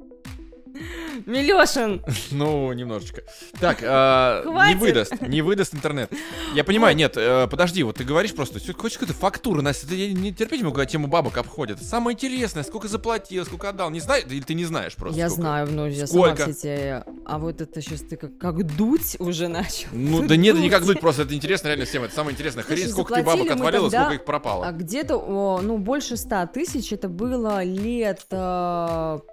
[1.27, 2.03] Милешин!
[2.31, 3.23] Ну, немножечко.
[3.61, 6.13] Так, а, не выдаст, не выдаст интернет.
[6.55, 10.33] Я понимаю, нет, э, подожди, вот ты говоришь просто, хочешь какую-то фактуру, Настя, я не
[10.33, 11.83] терпеть могу, когда тему бабок обходят.
[11.83, 15.19] Самое интересное, сколько заплатил, сколько отдал, не знаешь, или ты не знаешь просто?
[15.19, 17.05] Я знаю, ну, я сама все.
[17.27, 19.89] А вот это сейчас ты как, как дуть уже начал.
[19.93, 21.01] Ну, да нет, да никак дуть.
[21.01, 22.65] просто это интересно, реально всем, это самое интересное.
[22.65, 24.67] Слушай, сколько ты бабок отвалило, сколько их пропало.
[24.67, 28.25] А где-то, ну, больше ста тысяч, это было лет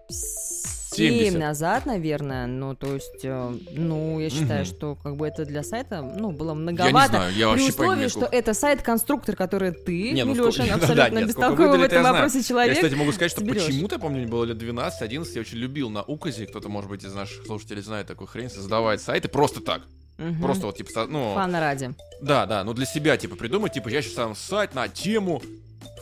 [0.10, 0.14] э,
[0.96, 1.40] семь 70.
[1.40, 2.48] назад, наверное.
[2.48, 4.66] Ну, то есть, э, ну, я считаю, Мгм.
[4.66, 7.10] что как бы это для сайта, ну, было Я не многовато.
[7.10, 10.66] знаю, я При вообще условии, понять не что это сайт-конструктор, который ты, Не, ну, Милёшин,
[10.66, 12.76] сколько- да, абсолютно сколько бестолковый в этом я вопросе Я, человек.
[12.76, 16.02] кстати, могу сказать, что почему-то, я помню, мне было лет 12-11, я очень любил на
[16.04, 19.82] Указе, кто-то, может быть, из наших слушателей знает такую хрень, создавать сайты просто так.
[20.18, 20.42] Мгм.
[20.42, 21.36] Просто вот, типа, ну...
[21.36, 21.94] Фана ради.
[22.22, 25.44] Да, да, ну для себя, типа, придумать, типа, я сейчас сам сайт на тему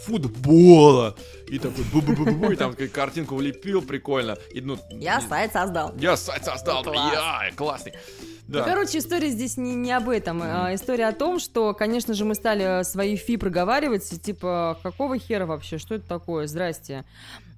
[0.01, 1.15] футбола.
[1.47, 4.37] И такой бу-бу-бу-бу, и там картинку влепил, прикольно.
[4.53, 5.93] И, ну, Я не- сайт создал.
[5.97, 7.13] Я сайт создал, Класс.
[7.13, 7.93] я, классный.
[8.47, 8.59] Да.
[8.59, 10.39] Ну, короче, история здесь не, не об этом.
[10.43, 15.47] а история о том, что, конечно же, мы стали свои фи проговаривать, типа, какого хера
[15.47, 17.05] вообще, что это такое, здрасте.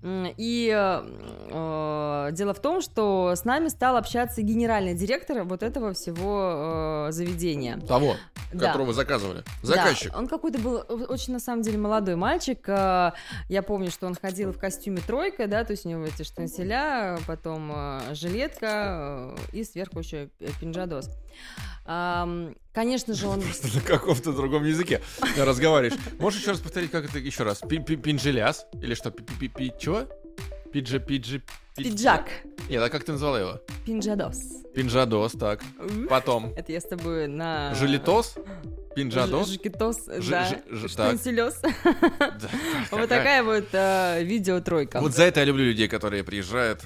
[0.04, 1.10] И э,
[1.50, 7.12] э, дело в том, что с нами стал общаться генеральный директор вот этого всего э,
[7.12, 7.78] заведения.
[7.80, 8.16] Того,
[8.54, 8.68] Да.
[8.68, 9.44] которого вы заказывали.
[9.64, 10.16] Да, Заказчик.
[10.16, 12.64] он какой-то был очень, на самом деле, молодой мальчик.
[12.70, 13.14] А,
[13.50, 17.18] Я помню, что он ходил в костюме тройка, да, то есть у него эти штанселя,
[17.26, 20.30] потом а, жилетка э, и сверху еще
[20.62, 21.10] пинжадос.
[22.74, 23.42] Конечно же, он...
[23.42, 25.02] Просто на каком-то другом языке
[25.38, 25.98] разговариваешь.
[26.20, 27.60] Можешь еще раз повторить, как это еще раз?
[27.68, 28.66] Пи- пи- Пинжеляс?
[28.82, 29.10] Или что?
[29.10, 30.08] Пи- пи- пи- Чё?
[30.74, 31.40] Пиджа, пиджи...
[31.76, 32.30] пи- Пиджак.
[32.70, 33.62] Нет, а как ты назвала его?
[33.86, 34.38] Пинжадос.
[34.76, 35.62] Пинжадос, так.
[36.10, 36.54] Потом.
[36.58, 37.74] Это я с тобой на...
[37.74, 38.36] Жилитос?
[38.96, 39.48] Пинжадос?
[39.48, 41.12] Ж- Жакетос, Ж- да.
[41.64, 42.50] Да,
[42.92, 45.00] Вот такая вот э, видеотройка.
[45.00, 46.82] Вот за это я люблю людей, которые приезжают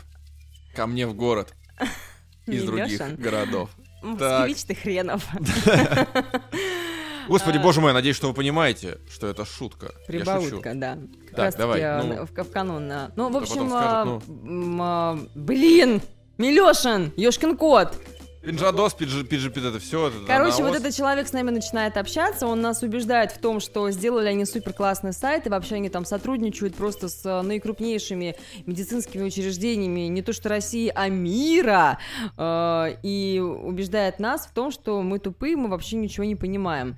[0.76, 1.54] ко мне в город
[2.46, 3.70] из других городов.
[4.02, 5.28] Москвич ты хренов.
[7.28, 7.62] Господи, А.
[7.62, 9.94] боже мой, надеюсь, что вы понимаете, что это шутка.
[10.08, 10.98] Прибаутка, да.
[11.28, 12.14] Как Так, давай, ну.
[12.14, 12.92] э, в, в канун.
[12.92, 13.12] а.
[13.16, 16.02] Ну, в общем, скажут, м, а, блин,
[16.38, 17.96] Милешин, Ёшкин кот.
[18.42, 20.12] Пинжадос, пиджи, пиджи, пид- это все.
[20.26, 24.30] Короче, вот этот человек с нами начинает общаться, он нас убеждает в том, что сделали
[24.30, 30.02] они супер классный сайт, и вообще они там сотрудничают просто с э, наикрупнейшими медицинскими учреждениями
[30.02, 32.00] не то что России, а мира,
[32.36, 36.96] э, и убеждает нас в том, что мы тупые, мы вообще ничего не понимаем.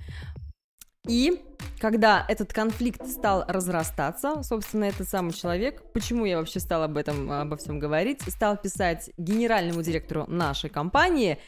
[1.06, 1.42] И
[1.78, 7.30] когда этот конфликт стал разрастаться, собственно, этот самый человек, почему я вообще стала об этом,
[7.30, 11.38] обо всем говорить, стал писать генеральному директору нашей компании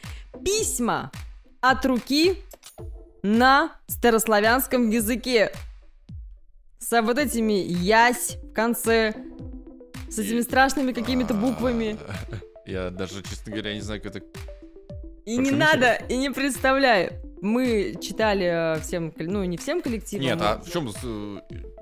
[0.45, 1.11] письма
[1.59, 2.37] от руки
[3.23, 5.51] на старославянском языке.
[6.77, 9.15] С вот этими ясь в конце,
[10.07, 11.97] с этими страшными какими-то буквами.
[12.65, 14.25] Я даже, честно говоря, не знаю, как это...
[15.25, 17.26] И не надо, и не представляю.
[17.41, 20.23] Мы читали всем, ну не всем коллективом.
[20.25, 20.89] Нет, а в чем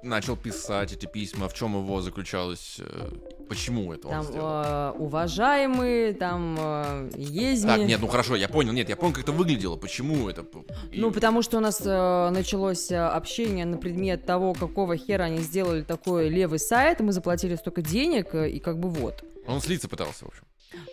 [0.03, 3.09] начал писать эти письма, в чем его заключалось, э,
[3.49, 4.63] почему это он Там сделал?
[4.65, 7.67] э, уважаемые, там э, езми.
[7.69, 10.45] Так, нет, ну хорошо, я понял, нет, я понял, как это выглядело, почему это...
[10.91, 15.39] и- Ну, потому что у нас э, началось общение на предмет того, какого хера они
[15.39, 19.23] сделали такой левый сайт, мы заплатили столько денег, э, и как бы вот.
[19.47, 20.43] Он слиться пытался, в общем.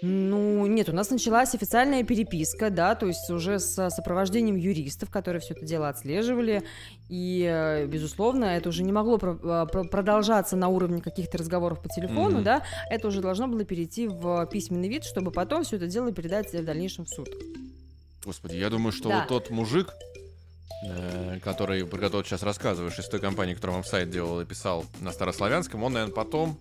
[0.03, 5.41] Ну, нет, у нас началась официальная переписка, да, то есть уже с сопровождением юристов, которые
[5.41, 6.63] все это дело отслеживали,
[7.09, 11.81] и, э, безусловно, это уже не могло про- э, про- продолжаться на уровне каких-то разговоров
[11.83, 12.45] по телефону, Мгм.
[12.45, 16.53] да, это уже должно было перейти в письменный вид, чтобы потом все это дело передать
[16.53, 17.29] в дальнейшем в суд.
[18.25, 19.19] Господи, я думаю, что Да.
[19.21, 19.93] вот тот мужик,
[20.89, 24.85] э, который, про которого сейчас рассказываешь, из той компании, которая вам сайт делал и писал
[25.01, 26.59] на старославянском, он, наверное, потом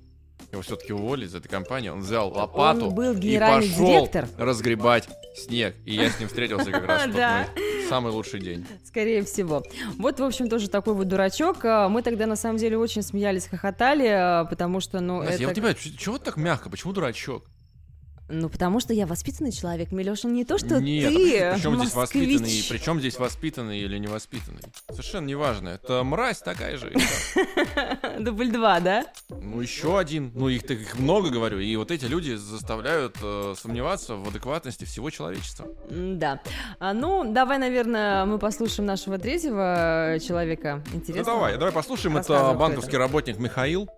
[0.52, 4.28] его все-таки уволили из этой компании, он взял лопату Он был и пошел директор.
[4.38, 5.76] разгребать снег.
[5.86, 8.66] И я с ним встретился как раз в тот самый лучший день.
[8.84, 9.64] Скорее всего.
[9.98, 11.64] Вот, в общем, тоже такой вот дурачок.
[11.64, 15.50] А, Мы тогда, на самом деле, очень смеялись, хохотали, а, потому что, ну, Настя, я
[15.50, 15.62] это...
[15.62, 17.46] вот тебя, чего так мягко, почему дурачок?
[18.32, 22.66] Ну, потому что я воспитанный человек, Милеша, не то, что Нет, ты, причем здесь воспитанный,
[22.70, 24.62] причем здесь воспитанный или невоспитанный.
[24.90, 25.70] Совершенно неважно.
[25.70, 26.94] Это мразь такая же.
[28.20, 29.06] Дубль два, да?
[29.30, 30.32] Ну, еще один.
[30.34, 31.60] Ну, их, так- их много, говорю.
[31.60, 35.68] И вот эти люди заставляют э, сомневаться в адекватности всего человечества.
[35.90, 36.40] Да.
[36.80, 40.82] А, ну, давай, наверное, мы послушаем нашего третьего человека.
[40.94, 41.34] Интересно.
[41.34, 42.18] Ну, давай, давай послушаем.
[42.18, 43.90] Это банковский работник Михаил,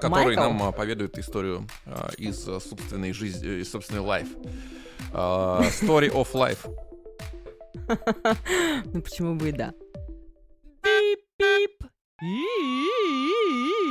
[0.00, 0.42] который Майкл?
[0.42, 4.28] нам а, поведает историю а, из а, собственной жизни, из собственной life.
[5.12, 6.66] А, Story of life.
[8.92, 9.72] Ну, почему бы и да.
[10.82, 11.84] Пип-пип.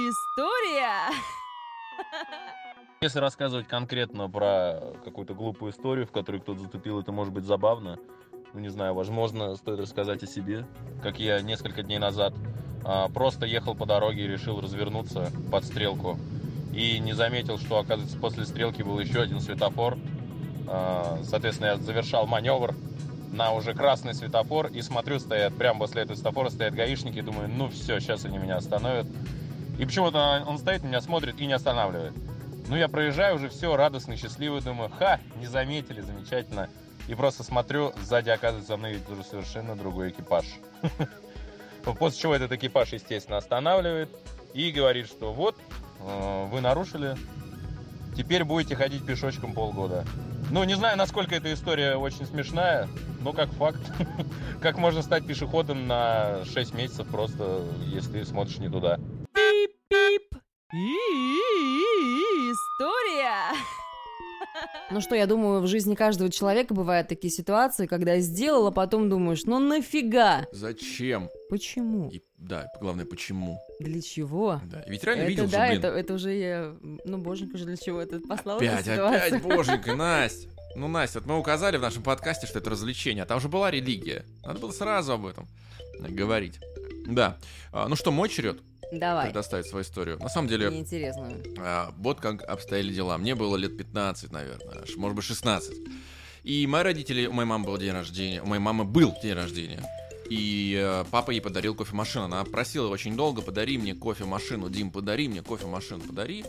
[0.10, 1.14] История.
[3.02, 8.00] Если рассказывать конкретно про какую-то глупую историю, в которой кто-то затупил, это может быть забавно.
[8.54, 10.66] Ну, не знаю, возможно, стоит рассказать о себе.
[11.02, 12.36] Как я несколько дней назад
[12.86, 16.20] а, просто ехал по дороге и решил развернуться под стрелку.
[16.72, 19.98] И не заметил, что, оказывается, после стрелки был еще один светофор.
[20.68, 22.76] А, соответственно, я завершал маневр
[23.32, 27.50] на уже красный светофор и смотрю, стоят, прямо после этого светофора стоят гаишники, и думаю,
[27.50, 29.08] ну все, сейчас они меня остановят.
[29.80, 32.14] И почему-то он стоит, меня смотрит и не останавливает.
[32.68, 36.70] Ну, я проезжаю уже все, радостный, счастливый, думаю, ха, не заметили, замечательно.
[37.08, 40.46] И просто смотрю, сзади, оказывается, за мной уже совершенно другой экипаж.
[41.84, 44.10] После чего этот экипаж, естественно, останавливает
[44.54, 45.58] и говорит, что вот,
[46.00, 47.18] э, вы нарушили,
[48.16, 50.06] теперь будете ходить пешочком полгода.
[50.50, 52.88] Ну, не знаю, насколько эта история очень смешная,
[53.22, 53.82] но как факт.
[54.62, 58.98] Как можно стать пешеходом на 6 месяцев просто, если смотришь не туда.
[59.34, 60.38] Пип-пип.
[62.54, 63.83] История.
[64.92, 69.10] Ну что, я думаю, в жизни каждого человека бывают такие ситуации, когда сделал, а потом
[69.10, 70.46] думаешь, ну нафига?
[70.52, 71.30] Зачем?
[71.50, 72.10] Почему?
[72.10, 73.60] И, да, главное, почему?
[73.80, 74.62] Для чего?
[74.66, 74.84] Да.
[74.88, 75.80] Ведь реально это видел да, же, блин.
[75.80, 76.76] это, это уже я...
[76.82, 80.50] Ну, боженька же для чего это послал Опять, опять, боженька, Настя.
[80.76, 83.70] Ну, Настя, вот мы указали в нашем подкасте, что это развлечение, а там же была
[83.72, 84.26] религия.
[84.44, 85.48] Надо было сразу об этом
[86.00, 86.60] говорить.
[87.08, 87.38] Да.
[87.72, 88.60] А, ну что, мой черед
[89.00, 89.26] Давай.
[89.28, 90.18] предоставить свою историю.
[90.20, 91.32] На самом деле, Мне интересно.
[91.60, 93.18] а, вот как обстояли дела.
[93.18, 95.76] Мне было лет 15, наверное, может быть, 16.
[96.44, 99.82] И мои родители, у моей мамы был день рождения, у моей мамы был день рождения.
[100.30, 102.26] И э, папа ей подарил кофемашину.
[102.26, 104.70] Она просила очень долго, подари мне кофемашину.
[104.70, 106.44] Дим, подари мне кофемашину, подари.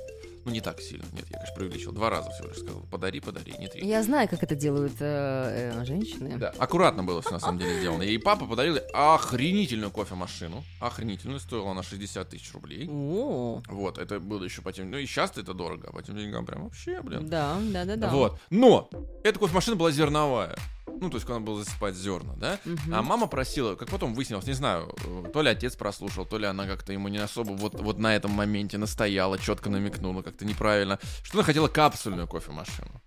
[0.44, 1.04] Ну, не так сильно.
[1.12, 1.92] Нет, я, конечно, преувеличил.
[1.92, 2.82] Два раза всего лишь сказал.
[2.90, 3.86] Подари, подари, не три.
[3.86, 6.36] Я знаю, как это делают э, э, женщины.
[6.38, 8.02] Да, аккуратно было все на самом деле сделано.
[8.02, 10.64] И папа подарил охренительную кофемашину.
[10.80, 11.40] Охренительную.
[11.40, 12.88] Стоила она 60 тысяч рублей.
[12.90, 14.90] О, Вот, это было еще по тем...
[14.90, 17.28] Ну и сейчас это дорого, а по тем деньгам прям вообще, блин.
[17.28, 18.08] да, да, да, да.
[18.10, 18.38] Вот.
[18.50, 18.90] Но
[19.22, 20.56] эта кофемашина была зерновая.
[21.04, 22.58] Ну, то есть, когда было засыпать зерна, да?
[22.64, 22.94] Мгм.
[22.94, 26.46] А мама просила, как потом выяснилось, не знаю, э, то ли отец прослушал, то ли
[26.46, 30.98] она как-то ему не особо вот, вот на этом моменте настояла, четко намекнула, как-то неправильно,
[31.22, 33.02] что она хотела капсульную кофемашину.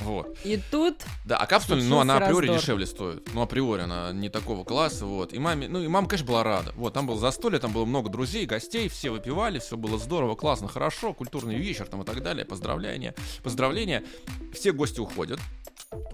[0.00, 0.36] Вот.
[0.42, 2.60] И тут Да, а капсульная, ну, она Случился априори раздор.
[2.60, 3.34] дешевле стоит.
[3.34, 5.32] Ну, априори она не такого класса, вот.
[5.32, 6.72] И маме, ну, и мама, конечно, была рада.
[6.76, 10.66] Вот, там было застолье, там было много друзей, гостей, все выпивали, все было здорово, классно,
[10.66, 14.02] хорошо, культурный вечер там и так далее, поздравления, поздравления.
[14.52, 15.38] Все гости уходят.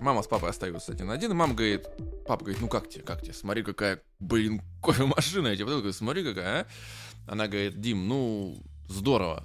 [0.01, 1.87] Мама с папой остаются один на один, и мама говорит,
[2.27, 6.25] папа говорит, ну как тебе, как тебе, смотри, какая, блин, кофемашина, я тебе говорю, смотри,
[6.25, 6.67] какая, а.
[7.31, 9.45] Она говорит, Дим, ну, здорово.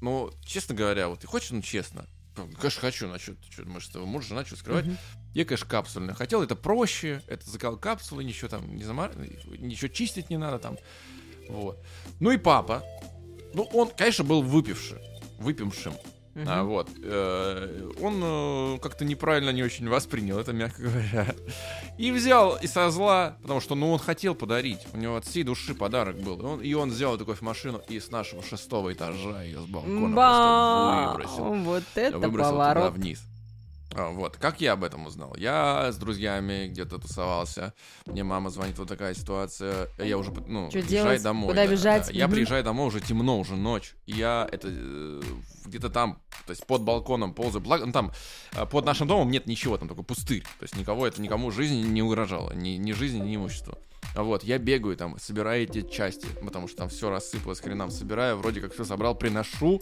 [0.00, 4.26] Ну, честно говоря, вот ты хочешь, ну, честно, Конечно, хочу, а что, ты что, муж,
[4.26, 4.86] жена, что скрывать?
[4.86, 4.96] Мгм.
[5.34, 9.14] Я, конечно, капсульную хотел, это проще, это заказал капсулы, ничего там не замар...
[9.58, 10.78] ничего чистить не надо там,
[11.48, 11.78] вот.
[12.20, 12.82] Ну и папа,
[13.52, 14.98] ну он, конечно, был выпивший,
[15.38, 15.94] выпившим,
[16.34, 16.46] Мгм.
[16.48, 16.88] а, вот.
[17.02, 21.34] Э, Он э, как-то неправильно не очень воспринял это, мягко говоря.
[21.98, 24.80] И взял и со зла, потому что, ну, он хотел подарить.
[24.94, 26.38] У него от всей души подарок был.
[26.40, 30.08] И он, и он взял эту кофемашину и с нашего шестого этажа ее с балкона
[30.16, 31.12] Ба!
[31.14, 31.64] просто выбросил.
[31.64, 32.92] Вот это выбросил туда поворот.
[32.94, 33.22] вниз.
[33.94, 35.34] А, вот, как я об этом узнал?
[35.36, 37.74] Я с друзьями где-то тусовался.
[38.06, 39.88] Мне мама звонит, вот такая ситуация.
[39.98, 41.22] Я уже, ну, Чё приезжаю делать?
[41.22, 41.48] домой.
[41.50, 42.06] Куда да, бежать?
[42.06, 42.12] да.
[42.12, 43.94] Я приезжаю домой, уже темно, уже ночь.
[44.06, 45.22] И я это э,
[45.66, 47.62] где-то там, то есть под балконом ползаю.
[47.62, 48.12] Благо, ну, там
[48.52, 50.42] э, под нашим домом нет ничего, там только пустырь.
[50.42, 52.52] То есть никого это никому жизни не угрожало.
[52.52, 53.76] Ни, ни жизни, ни имуществу.
[54.14, 58.36] А Вот, я бегаю там, собираю эти части, потому что там все рассыпалось хреном, собираю,
[58.36, 59.80] вроде как все собрал, приношу,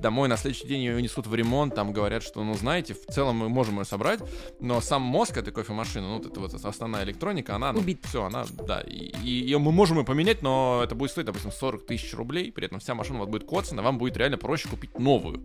[0.00, 3.36] домой на следующий день ее несут в ремонт, там говорят, что, ну, знаете, в целом
[3.36, 4.20] мы можем ее собрать,
[4.60, 8.04] но сам мозг этой кофемашины, ну, вот эта вот основная электроника, она, ну, Убит.
[8.04, 11.50] все, она, да, и, и ее мы можем ее поменять, но это будет стоить, допустим,
[11.50, 14.98] 40 тысяч рублей, при этом вся машина вот будет коцана, вам будет реально проще купить
[14.98, 15.42] новую.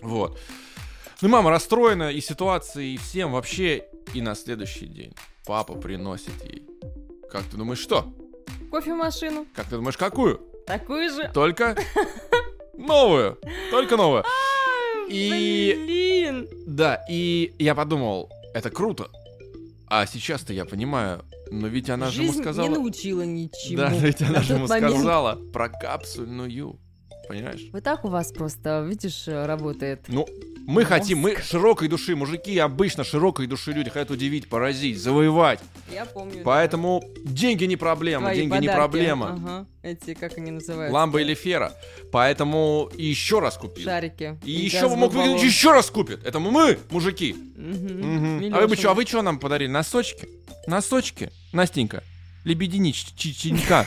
[0.00, 0.38] Вот.
[1.22, 3.86] Ну, мама расстроена и ситуацией, и всем вообще.
[4.12, 5.14] И на следующий день
[5.46, 6.66] папа приносит ей.
[7.34, 8.14] Как ты думаешь, что?
[8.70, 9.44] Кофемашину.
[9.56, 10.40] Как ты думаешь, какую?
[10.68, 11.28] Такую же.
[11.34, 11.76] Только
[12.78, 13.40] новую.
[13.72, 14.22] Только новую.
[15.08, 16.48] И, Блин.
[16.64, 19.08] Да, и я подумал, это круто.
[19.88, 22.68] А сейчас-то я понимаю, но ведь она же ему Жизнь сказала...
[22.68, 23.78] не научила ничему.
[23.78, 24.94] Да, ведь она на же ему момент.
[24.94, 26.78] сказала про капсульную.
[27.28, 27.60] Понимаешь?
[27.72, 30.00] Вот так у вас просто, видишь, работает.
[30.08, 30.26] Ну,
[30.66, 30.88] мы Мозг.
[30.88, 35.60] хотим, мы широкой души, мужики обычно широкой души люди хотят удивить, поразить, завоевать.
[35.92, 36.42] Я помню.
[36.42, 38.76] Поэтому деньги не проблема, Твои деньги не подарки.
[38.78, 39.32] проблема.
[39.34, 39.66] Ага.
[39.82, 40.94] Эти, как они называются?
[40.94, 41.74] Ламба или фера.
[42.12, 43.84] Поэтому и еще раз купил.
[43.84, 44.38] Шарики.
[44.44, 45.42] И Из еще мог баллонов.
[45.44, 46.24] еще раз купит.
[46.24, 47.34] Это мы, мужики.
[47.56, 48.38] Мгм.
[48.40, 48.54] Мгм.
[48.54, 49.70] А вы бы что, а вы что нам подарили?
[49.70, 50.26] Носочки?
[50.66, 51.30] Носочки?
[51.52, 52.02] Настенька,
[52.44, 53.86] лебединичка.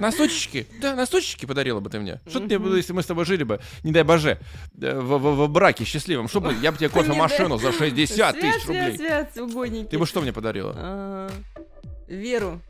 [0.00, 0.66] Носочки?
[0.80, 2.20] Да, носочки подарила бы ты мне.
[2.28, 4.38] Что ты мне, если мы с тобой жили бы, не дай боже,
[4.80, 8.66] э, в, в- в браке счастливом, что бы, я бы тебе кофемашину за 60 тысяч
[8.66, 8.96] рублей.
[8.96, 9.88] свят, свят, угодники.
[9.88, 10.74] Ты бы что мне подарила?
[10.76, 11.30] А,
[12.08, 12.60] Веру,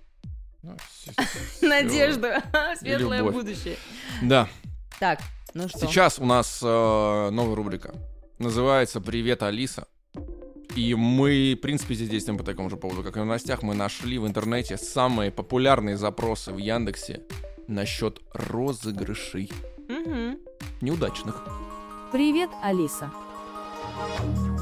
[0.63, 0.77] Ну,
[1.63, 2.29] надежду,
[2.79, 3.77] светлое будущее.
[4.23, 4.49] Да.
[4.99, 5.21] Так,
[5.55, 5.81] ну что?
[5.81, 6.67] Сейчас у нас э,
[7.31, 7.95] новая рубрика.
[8.39, 9.87] Называется «Привет, Алиса».
[10.75, 13.63] И мы, в принципе, здесь действуем по такому же поводу, как и в новостях.
[13.63, 17.23] Мы нашли в интернете самые популярные запросы в Яндексе
[17.69, 19.51] насчет розыгрышей
[19.89, 20.39] Мгм.
[20.81, 21.43] неудачных.
[22.13, 23.11] Привет, Алиса.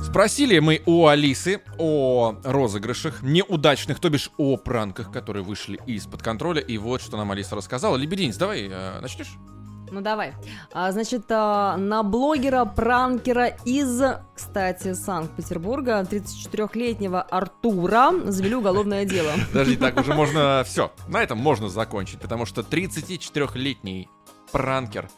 [0.05, 6.61] Спросили мы у Алисы о розыгрышах неудачных, то бишь о пранках, которые вышли из-под контроля.
[6.61, 7.97] И вот что нам Алиса рассказала.
[7.97, 9.35] Лебединец, давай э, начнешь?
[9.90, 10.33] Ну давай.
[10.73, 14.03] А, значит, а, на блогера-пранкера из,
[14.35, 19.33] кстати, Санкт-Петербурга, 34-летнего Артура, завели уголовное дело.
[19.53, 20.62] Подожди, так уже можно...
[20.66, 24.09] Все, на этом можно закончить, потому что 34-летний
[24.53, 25.09] пранкер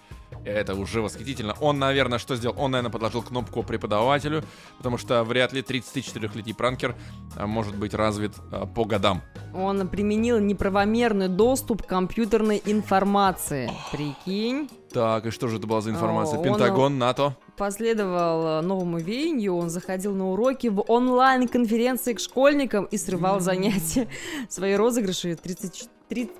[0.47, 1.55] это уже восхитительно.
[1.61, 2.57] Он, наверное, что сделал?
[2.59, 4.43] Он, наверное, подложил кнопку преподавателю,
[4.79, 6.97] потому что вряд ли 34-летний пранкер
[7.37, 9.23] а, может быть развит а, по годам.
[9.55, 13.71] Он применил неправомерный доступ к компьютерной информации.
[13.93, 14.69] Прикинь.
[14.93, 16.37] Так, и что же это была за информация?
[16.37, 17.37] О, он, Пентагон, НАТО?
[17.57, 24.09] Последовал э, новому веянию, он заходил на уроки в онлайн-конференции к школьникам и срывал занятия.
[24.49, 26.31] Свои розыгрыши 34...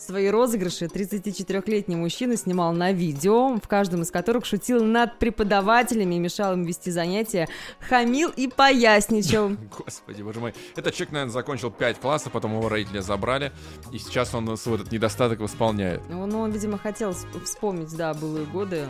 [0.00, 6.18] Свои розыгрыши 34-летний мужчина снимал на видео, в каждом из которых шутил над преподавателями и
[6.18, 7.48] мешал им вести занятия,
[7.80, 9.50] хамил и поясничал.
[9.84, 10.54] Господи, боже мой.
[10.74, 13.52] Этот человек, наверное, закончил 5 классов, потом его родители забрали,
[13.92, 16.00] и сейчас он свой этот недостаток восполняет.
[16.08, 18.86] Ну, он, он, видимо, хотел сп- вспомнить, да, былые годы,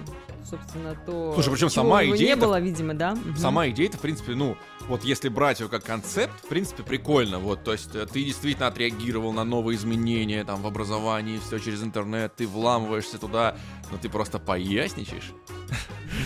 [0.48, 1.32] собственно, то...
[1.34, 3.16] Слушай, причем сама него не было, видимо, да?
[3.36, 4.56] Сама идея-то, в принципе, ну,
[4.88, 7.38] вот если брать ее как концепт, в принципе, прикольно.
[7.38, 11.82] Вот, то есть э, ты действительно отреагировал на новые изменения там в образовании, все через
[11.82, 13.56] интернет, ты вламываешься туда,
[13.90, 15.32] но ты просто поясничаешь.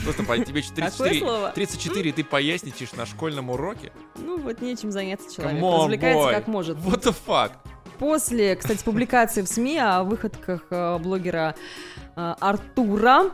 [0.04, 1.52] Просто по тебе Какое 34, слово?
[1.54, 3.92] 34, и ты поясничаешь на школьном уроке?
[4.16, 5.62] Ну, вот нечем заняться человек.
[5.62, 6.32] Come on, Развлекается boy.
[6.32, 6.78] как может.
[6.78, 7.52] What the fuck?
[7.98, 11.54] После, кстати, публикации в СМИ о выходках э, блогера
[12.16, 13.30] э, Артура,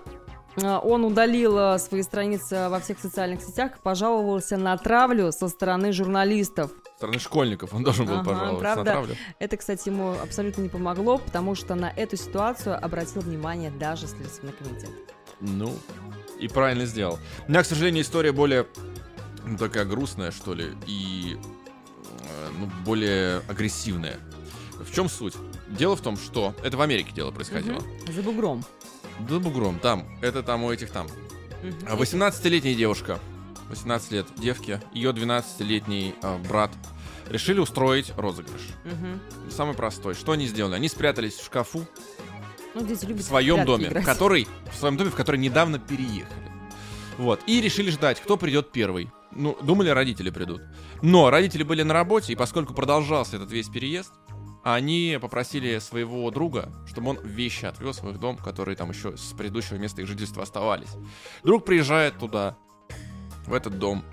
[0.57, 6.71] он удалил э, свои страницы во всех социальных сетях, пожаловался на травлю со стороны журналистов.
[6.85, 8.91] Со стороны школьников он должен был Ага, пожаловаться на правда.
[8.93, 9.17] травлю.
[9.39, 14.53] Это, кстати, ему абсолютно не помогло, потому что на эту ситуацию обратил внимание даже Следственный
[14.53, 14.91] комитет.
[15.41, 15.75] Ну,
[16.39, 17.19] и правильно сделал.
[17.47, 18.67] У меня, к сожалению, история более,
[19.47, 24.19] ну, такая грустная, что ли, и, э, ну, более агрессивная.
[24.79, 25.35] В чем суть?
[25.69, 27.81] Дело в том, что это в Америке дело происходило.
[27.81, 28.13] Мгм.
[28.13, 28.65] За бугром.
[29.18, 31.07] Да бугром, там, это там у этих там.
[31.62, 31.75] Мгм.
[31.88, 33.18] А 18-летняя девушка,
[33.68, 36.70] 18 лет, девки, ее 12-летний э, брат
[37.29, 38.62] решили устроить розыгрыш.
[38.85, 39.20] Мгм.
[39.51, 40.14] Самый простой.
[40.14, 40.75] Что они сделали?
[40.75, 41.87] Они спрятались в шкафу
[42.75, 44.03] Ну, дети любят в своем доме, играть.
[44.03, 46.51] в который, в своем доме, в который недавно переехали.
[47.18, 47.40] Вот.
[47.46, 49.11] И решили ждать, кто придет первый.
[49.33, 50.62] Ну, думали, родители придут.
[51.03, 54.12] Но родители были на работе, и поскольку продолжался этот весь переезд,
[54.62, 59.33] они попросили своего друга, чтобы он вещи отвез в их дом, которые там еще с
[59.33, 60.90] предыдущего места их жительства оставались.
[61.42, 62.57] Друг приезжает туда,
[63.46, 64.05] в этот дом,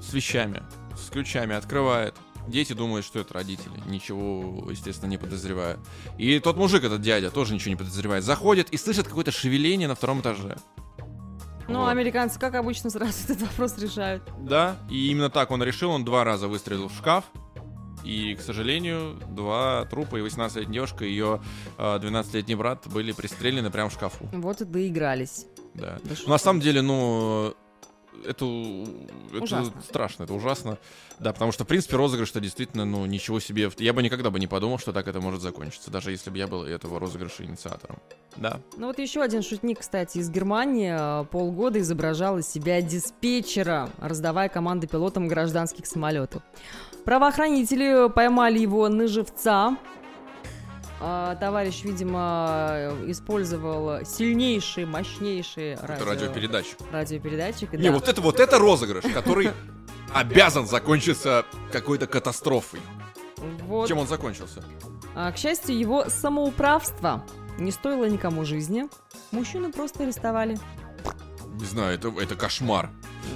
[0.00, 0.62] с вещами,
[0.96, 2.14] с ключами, открывает.
[2.46, 5.78] Дети думают, что это родители, ничего, естественно, не подозревая.
[6.18, 8.22] И тот мужик, этот дядя, тоже ничего не подозревает.
[8.22, 10.58] Заходит и слышит какое-то шевеление на втором этаже.
[11.68, 11.88] Ну, Вот.
[11.88, 14.22] американцы, как обычно, сразу этот вопрос решают.
[14.40, 15.90] Да, и именно так он решил.
[15.90, 17.24] Он два раза выстрелил в шкаф.
[18.04, 21.40] И, к сожалению, два трупа и 18-летняя девушка, и ее
[21.78, 24.28] э, 12-летний брат были пристрелены прямо в шкафу.
[24.32, 25.46] Вот и доигрались.
[25.74, 25.98] Да.
[26.04, 27.54] Да что на самом деле, ну,
[28.24, 28.44] это,
[29.32, 29.82] это Ужасно.
[29.82, 30.78] страшно, это ужасно.
[31.18, 33.70] Да, потому что, в принципе, розыгрыш-то действительно, ну, ничего себе.
[33.78, 36.46] Я бы никогда бы не подумал, что так это может закончиться, даже если бы я
[36.46, 37.98] был этого розыгрыша инициатором.
[38.36, 38.60] Да.
[38.76, 44.48] Ну вот еще один шутник, кстати, из Германии э, полгода изображал из себя диспетчера, раздавая
[44.48, 46.42] команды пилотам гражданских самолетов.
[47.04, 49.76] Правоохранители поймали его на живца.
[51.00, 56.06] А, товарищ, видимо, использовал сильнейший, мощнейший Это радио...
[56.06, 56.76] радиопередача.
[56.90, 57.72] радиопередатчик.
[57.74, 59.50] Не, вот это вот это розыгрыш, который
[60.14, 62.80] обязан закончиться какой-то катастрофой.
[63.66, 63.86] Вот.
[63.86, 64.64] Чем он закончился?
[65.14, 67.22] А, к счастью, его самоуправство
[67.58, 68.88] не стоило никому жизни.
[69.30, 70.58] Мужчину просто арестовали.
[71.60, 72.90] Не знаю, это, это кошмар.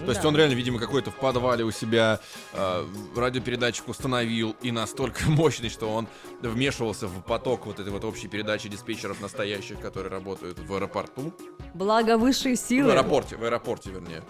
[0.05, 0.29] То есть Да.
[0.29, 2.21] он реально, видимо, какой-то в подвале у себя
[2.53, 2.87] э,
[3.17, 6.09] радиопередатчик установил и настолько мощный, что он
[6.43, 11.33] вмешивался в поток вот этой вот общей передачи диспетчеров настоящих, которые работают в аэропорту.
[11.75, 12.93] Благо высшие В силы.
[12.93, 14.23] аэропорте, в аэропорте, вернее.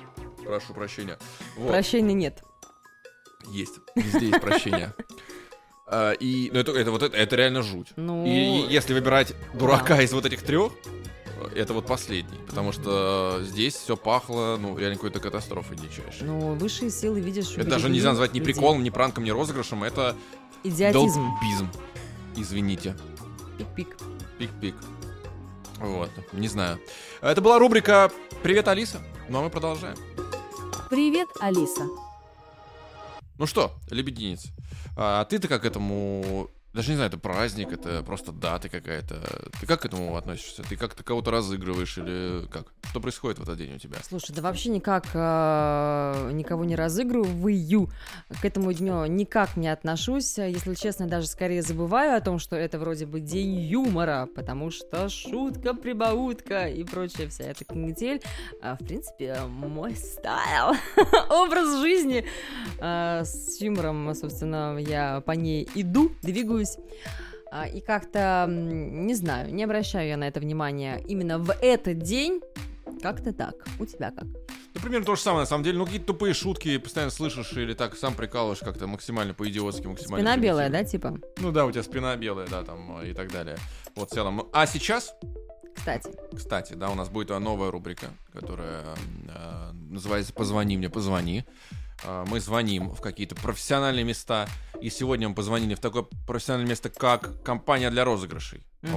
[0.44, 1.18] Прошу прощения.
[1.56, 1.70] Вот.
[1.70, 2.42] Прощения нет.
[3.48, 3.74] Есть.
[3.94, 4.94] Везде есть прощение.
[5.86, 7.88] А, И ну, это, это вот это, это реально жуть.
[7.96, 10.72] Ну, И, если выбирать дурака из вот этих трех,
[11.55, 16.26] это вот последний, потому что здесь все пахло, ну, реально какой-то катастрофой дичайшей.
[16.26, 18.55] ну, высшие силы, видишь, это даже нельзя назвать ни людей.
[18.55, 20.16] приколом, ни пранком, ни розыгрышем, это
[20.64, 21.20] Идиотизм.
[21.20, 21.68] долбизм.
[22.36, 22.97] Извините.
[23.59, 23.97] Пик-пик.
[24.39, 24.74] Пик-пик.
[25.78, 26.80] Вот, не знаю.
[27.20, 28.11] Это была рубрика
[28.43, 29.01] «Привет, Алиса».
[29.28, 29.97] Ну, а мы продолжаем.
[30.91, 31.86] Привет, Алиса.
[33.36, 34.47] Ну что, лебединец,
[34.97, 36.51] а ты-то как к этому...
[36.78, 39.20] Даже не знаю, это праздник, это просто дата какая-то.
[39.60, 40.62] Ты как к этому относишься?
[40.62, 42.66] Ты как-то кого-то разыгрываешь или как?
[42.90, 43.96] Что происходит в этот день у тебя?
[44.08, 47.90] Слушай, да вообще никак э, никого не разыгрываю.
[48.40, 50.38] К этому дню никак не отношусь.
[50.38, 55.08] Если честно, даже скорее забываю о том, что это вроде бы день юмора, потому что
[55.08, 58.22] шутка, прибаутка и прочая вся эта канитель,
[58.62, 60.76] а, в принципе, мой стайл,
[61.28, 62.24] образ жизни.
[62.78, 66.67] А, С юмором, собственно, я по ней иду, двигаюсь.
[67.50, 72.40] А, И как-то, не знаю, не обращаю я на это внимания именно в этот день.
[73.02, 73.54] Как-то так.
[73.78, 74.24] У тебя как?
[74.24, 75.78] Ну, примерно то же самое, на самом деле.
[75.78, 80.30] Ну, какие-то тупые шутки постоянно слышишь или так сам прикалываешь как-то максимально по-идиотски, максимально...
[80.30, 81.18] Спина белая, да, типа?
[81.38, 83.56] Ну да, у тебя спина белая, да, там, и так далее.
[83.94, 84.48] Вот в целом.
[84.52, 85.14] А сейчас,
[85.74, 86.10] Кстати.
[86.34, 88.84] кстати, да, у нас будет новая рубрика, которая
[89.28, 91.44] э, называется «Позвони мне, позвони».
[92.05, 94.49] Э, Мы звоним в какие-то профессиональные места,
[94.80, 98.62] и сегодня мы позвонили в такое профессиональное место, как компания для розыгрышей.
[98.82, 98.94] Мгм.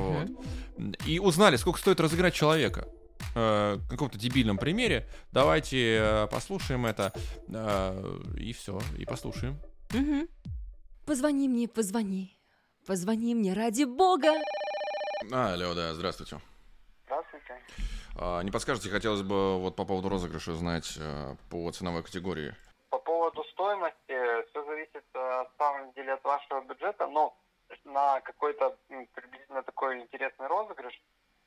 [0.78, 0.96] Вот.
[1.08, 2.88] И узнали, сколько стоит разыграть человека.
[3.36, 5.08] Э, каком-то дебильном примере.
[5.32, 7.14] Давайте э, послушаем это.
[7.48, 9.58] э, И все, и послушаем.
[9.94, 10.28] Мгм.
[11.06, 12.38] Позвони мне, позвони.
[12.86, 14.34] Позвони мне ради бога.
[15.32, 16.40] А, алло, да, здравствуйте.
[17.06, 17.54] Здравствуйте.
[18.16, 22.56] А, не подскажете, хотелось бы вот по поводу розыгрыша узнать э, по ценовой категории.
[23.62, 27.38] Стоимости, все зависит э, на самом деле от вашего бюджета, но
[27.84, 28.76] на какой-то
[29.14, 31.00] приблизительно такой интересный розыгрыш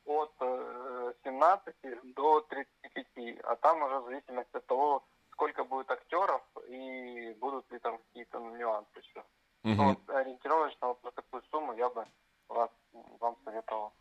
[0.04, 1.74] от э, 17
[2.14, 5.02] до 35, а там уже в зависимости от того,
[5.32, 9.24] сколько будет актеров и будут ли там какие-то нюансы еще.
[9.64, 9.76] Мгм.
[9.76, 12.06] Ну, вот ориентировочно вот на такую сумму я бы
[12.48, 12.70] вас,
[13.18, 13.92] вам советовал.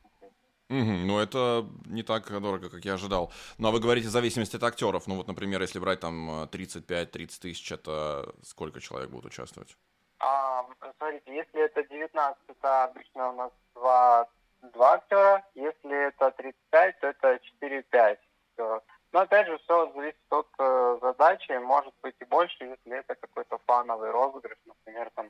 [0.73, 3.31] Мгм, Ну, это не так дорого, как я ожидал.
[3.59, 5.05] Ну, а вы говорите в зависимости от актеров.
[5.05, 9.77] Ну, вот, например, если брать там э, 35-30 тысяч, это сколько человек будут участвовать?
[10.19, 10.65] А,
[10.97, 14.27] смотрите, если это 19, это обычно у нас два,
[14.73, 15.43] два актера.
[15.53, 18.17] Если это 35, то это 4-5
[18.51, 18.83] актеров.
[19.11, 21.51] Но опять же, все зависит от э, задачи.
[21.51, 25.29] Может быть и больше, если это какой-то фановый розыгрыш, например, там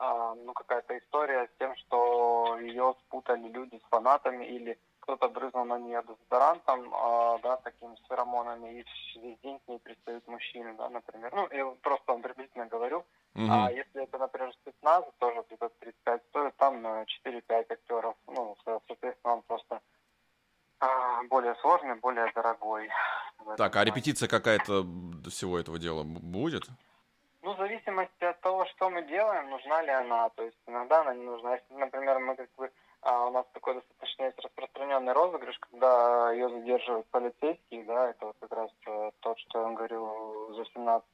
[0.00, 5.78] ну, какая-то история с тем, что ее спутали люди с фанатами или кто-то брызнул на
[5.78, 10.90] нее дезодорантом, а, да, таким с феромонами, и весь день к ней пристают мужчины, да,
[10.90, 11.32] например.
[11.34, 13.04] Ну, я просто вам приблизительно говорю.
[13.34, 13.50] Мгм.
[13.50, 18.16] А если это, например, спецназ, тоже где-то 35 стоит, там э, 4-5 актеров.
[18.26, 19.80] Ну, со- соответственно, он просто
[20.80, 22.90] а, более сложный, более дорогой.
[23.56, 24.84] Так, а репетиция какая-то
[25.30, 26.68] всего этого дела будет?
[27.42, 30.28] Ну, в зависимости от того, что мы делаем, нужна ли она.
[30.30, 31.54] То есть иногда она не нужна.
[31.54, 32.70] Если, например, мы как бы
[33.02, 38.36] а, у нас такой достаточно есть распространенный розыгрыш, когда ее задерживают полицейские, да, это вот
[38.40, 41.08] как раз э, тот, что вам говорил, за 17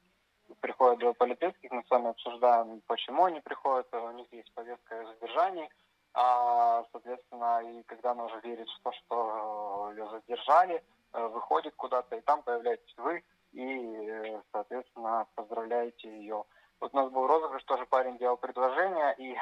[0.60, 5.06] приходят двое полицейских, мы с вами обсуждаем, почему они приходят, у них есть повестка о
[5.06, 5.68] задержании,
[6.14, 10.82] а, соответственно, и когда она уже верит в то, что ее задержали,
[11.12, 16.44] э, выходит куда-то, и там появляетесь вы, и, э, соответственно, поздравляете ее.
[16.80, 19.36] Вот у нас был розыгрыш, тоже парень делал предложение, и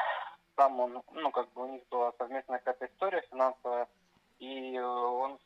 [0.54, 3.88] там он, ну, как бы у них была совместная какая-то история финансовая,
[4.38, 5.38] и э, он,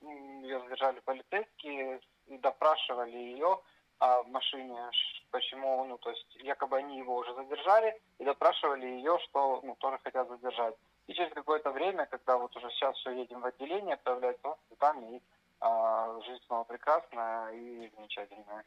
[0.00, 3.60] ее задержали полицейские, допрашивали ее
[3.98, 4.90] а, в машине,
[5.30, 9.98] почему, ну, то есть, якобы они его уже задержали, и допрашивали ее, что, ну, тоже
[10.02, 10.74] хотят задержать.
[11.06, 14.68] И через какое-то время, когда вот уже сейчас все едем в отделение, появляется он с
[14.68, 15.22] цветами, и
[15.60, 18.64] а, жизнь снова прекрасная и замечательная.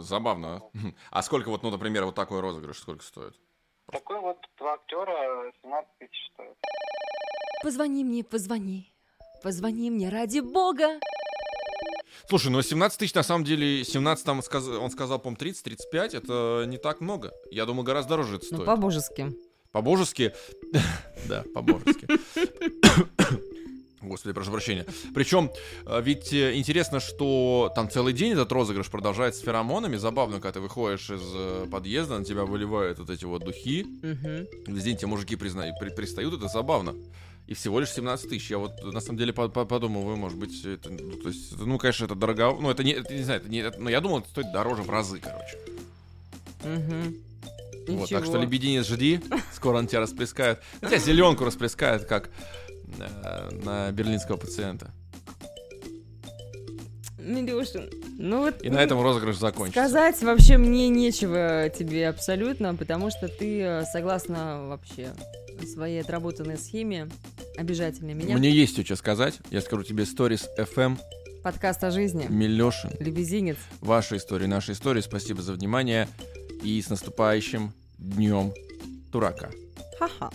[0.00, 0.62] Забавно.
[1.10, 3.34] А сколько вот, ну, например, вот такой розыгрыш, сколько стоит?
[3.90, 6.56] Такой вот два актера 17 тысяч стоит.
[7.62, 8.92] Позвони мне, позвони.
[9.42, 10.98] Позвони мне ради бога.
[12.28, 16.64] Слушай, ну 17 тысяч, на самом деле, 17 там сказ- он сказал, по-моему, 30-35, это
[16.66, 17.32] не так много.
[17.50, 18.66] Я думаю, гораздо дороже это Ну, стоит.
[18.66, 19.32] по-божески.
[19.72, 20.32] По-божески.
[21.28, 22.06] Да, по-божески.
[24.06, 24.86] Господи, прошу прощения.
[25.14, 25.50] Причем,
[25.84, 29.96] э, ведь э, интересно, что там целый день этот розыгрыш продолжается с феромонами.
[29.96, 33.84] Забавно, когда ты выходишь из э, подъезда, на тебя выливают вот эти вот духи.
[34.02, 34.46] Мгм.
[34.74, 36.94] Весь день тебе мужики призна- при- пристают, это забавно.
[37.48, 38.50] И всего лишь 17 тысяч.
[38.50, 41.78] Я вот на самом деле по- по- подумываю, может быть, это, ну, то есть, ну,
[41.78, 42.56] конечно, это дорого.
[42.60, 44.82] Ну, это не, это не знаю, это не, это- но я думал, это стоит дороже
[44.82, 45.58] в разы, короче.
[46.64, 47.16] Мгм.
[47.88, 48.42] Вот, так что, Ничего.
[48.42, 49.20] лебединец, жди,
[49.54, 50.58] скоро он тебя расплескает.
[50.80, 52.30] Тебя зеленку расплескает, как
[53.64, 54.90] на берлинского пациента.
[57.18, 58.62] Милюшин, ну вот...
[58.62, 59.80] И на этом розыгрыш закончится.
[59.80, 65.08] Сказать вообще мне нечего тебе абсолютно, потому что ты э, согласно вообще
[65.66, 67.08] своей отработанной схеме
[67.56, 68.36] обижательной меня.
[68.36, 69.38] Мне есть что сказать.
[69.50, 70.98] Я скажу тебе Stories FM,
[71.46, 72.26] Подкаст о жизни.
[72.28, 72.90] Милешин.
[72.98, 73.56] Лебезинец.
[73.80, 75.00] Ваша история, наша история.
[75.00, 76.08] Спасибо за внимание.
[76.64, 78.52] И с наступающим днем
[79.12, 79.50] дурака.
[80.00, 80.32] Ха-ха.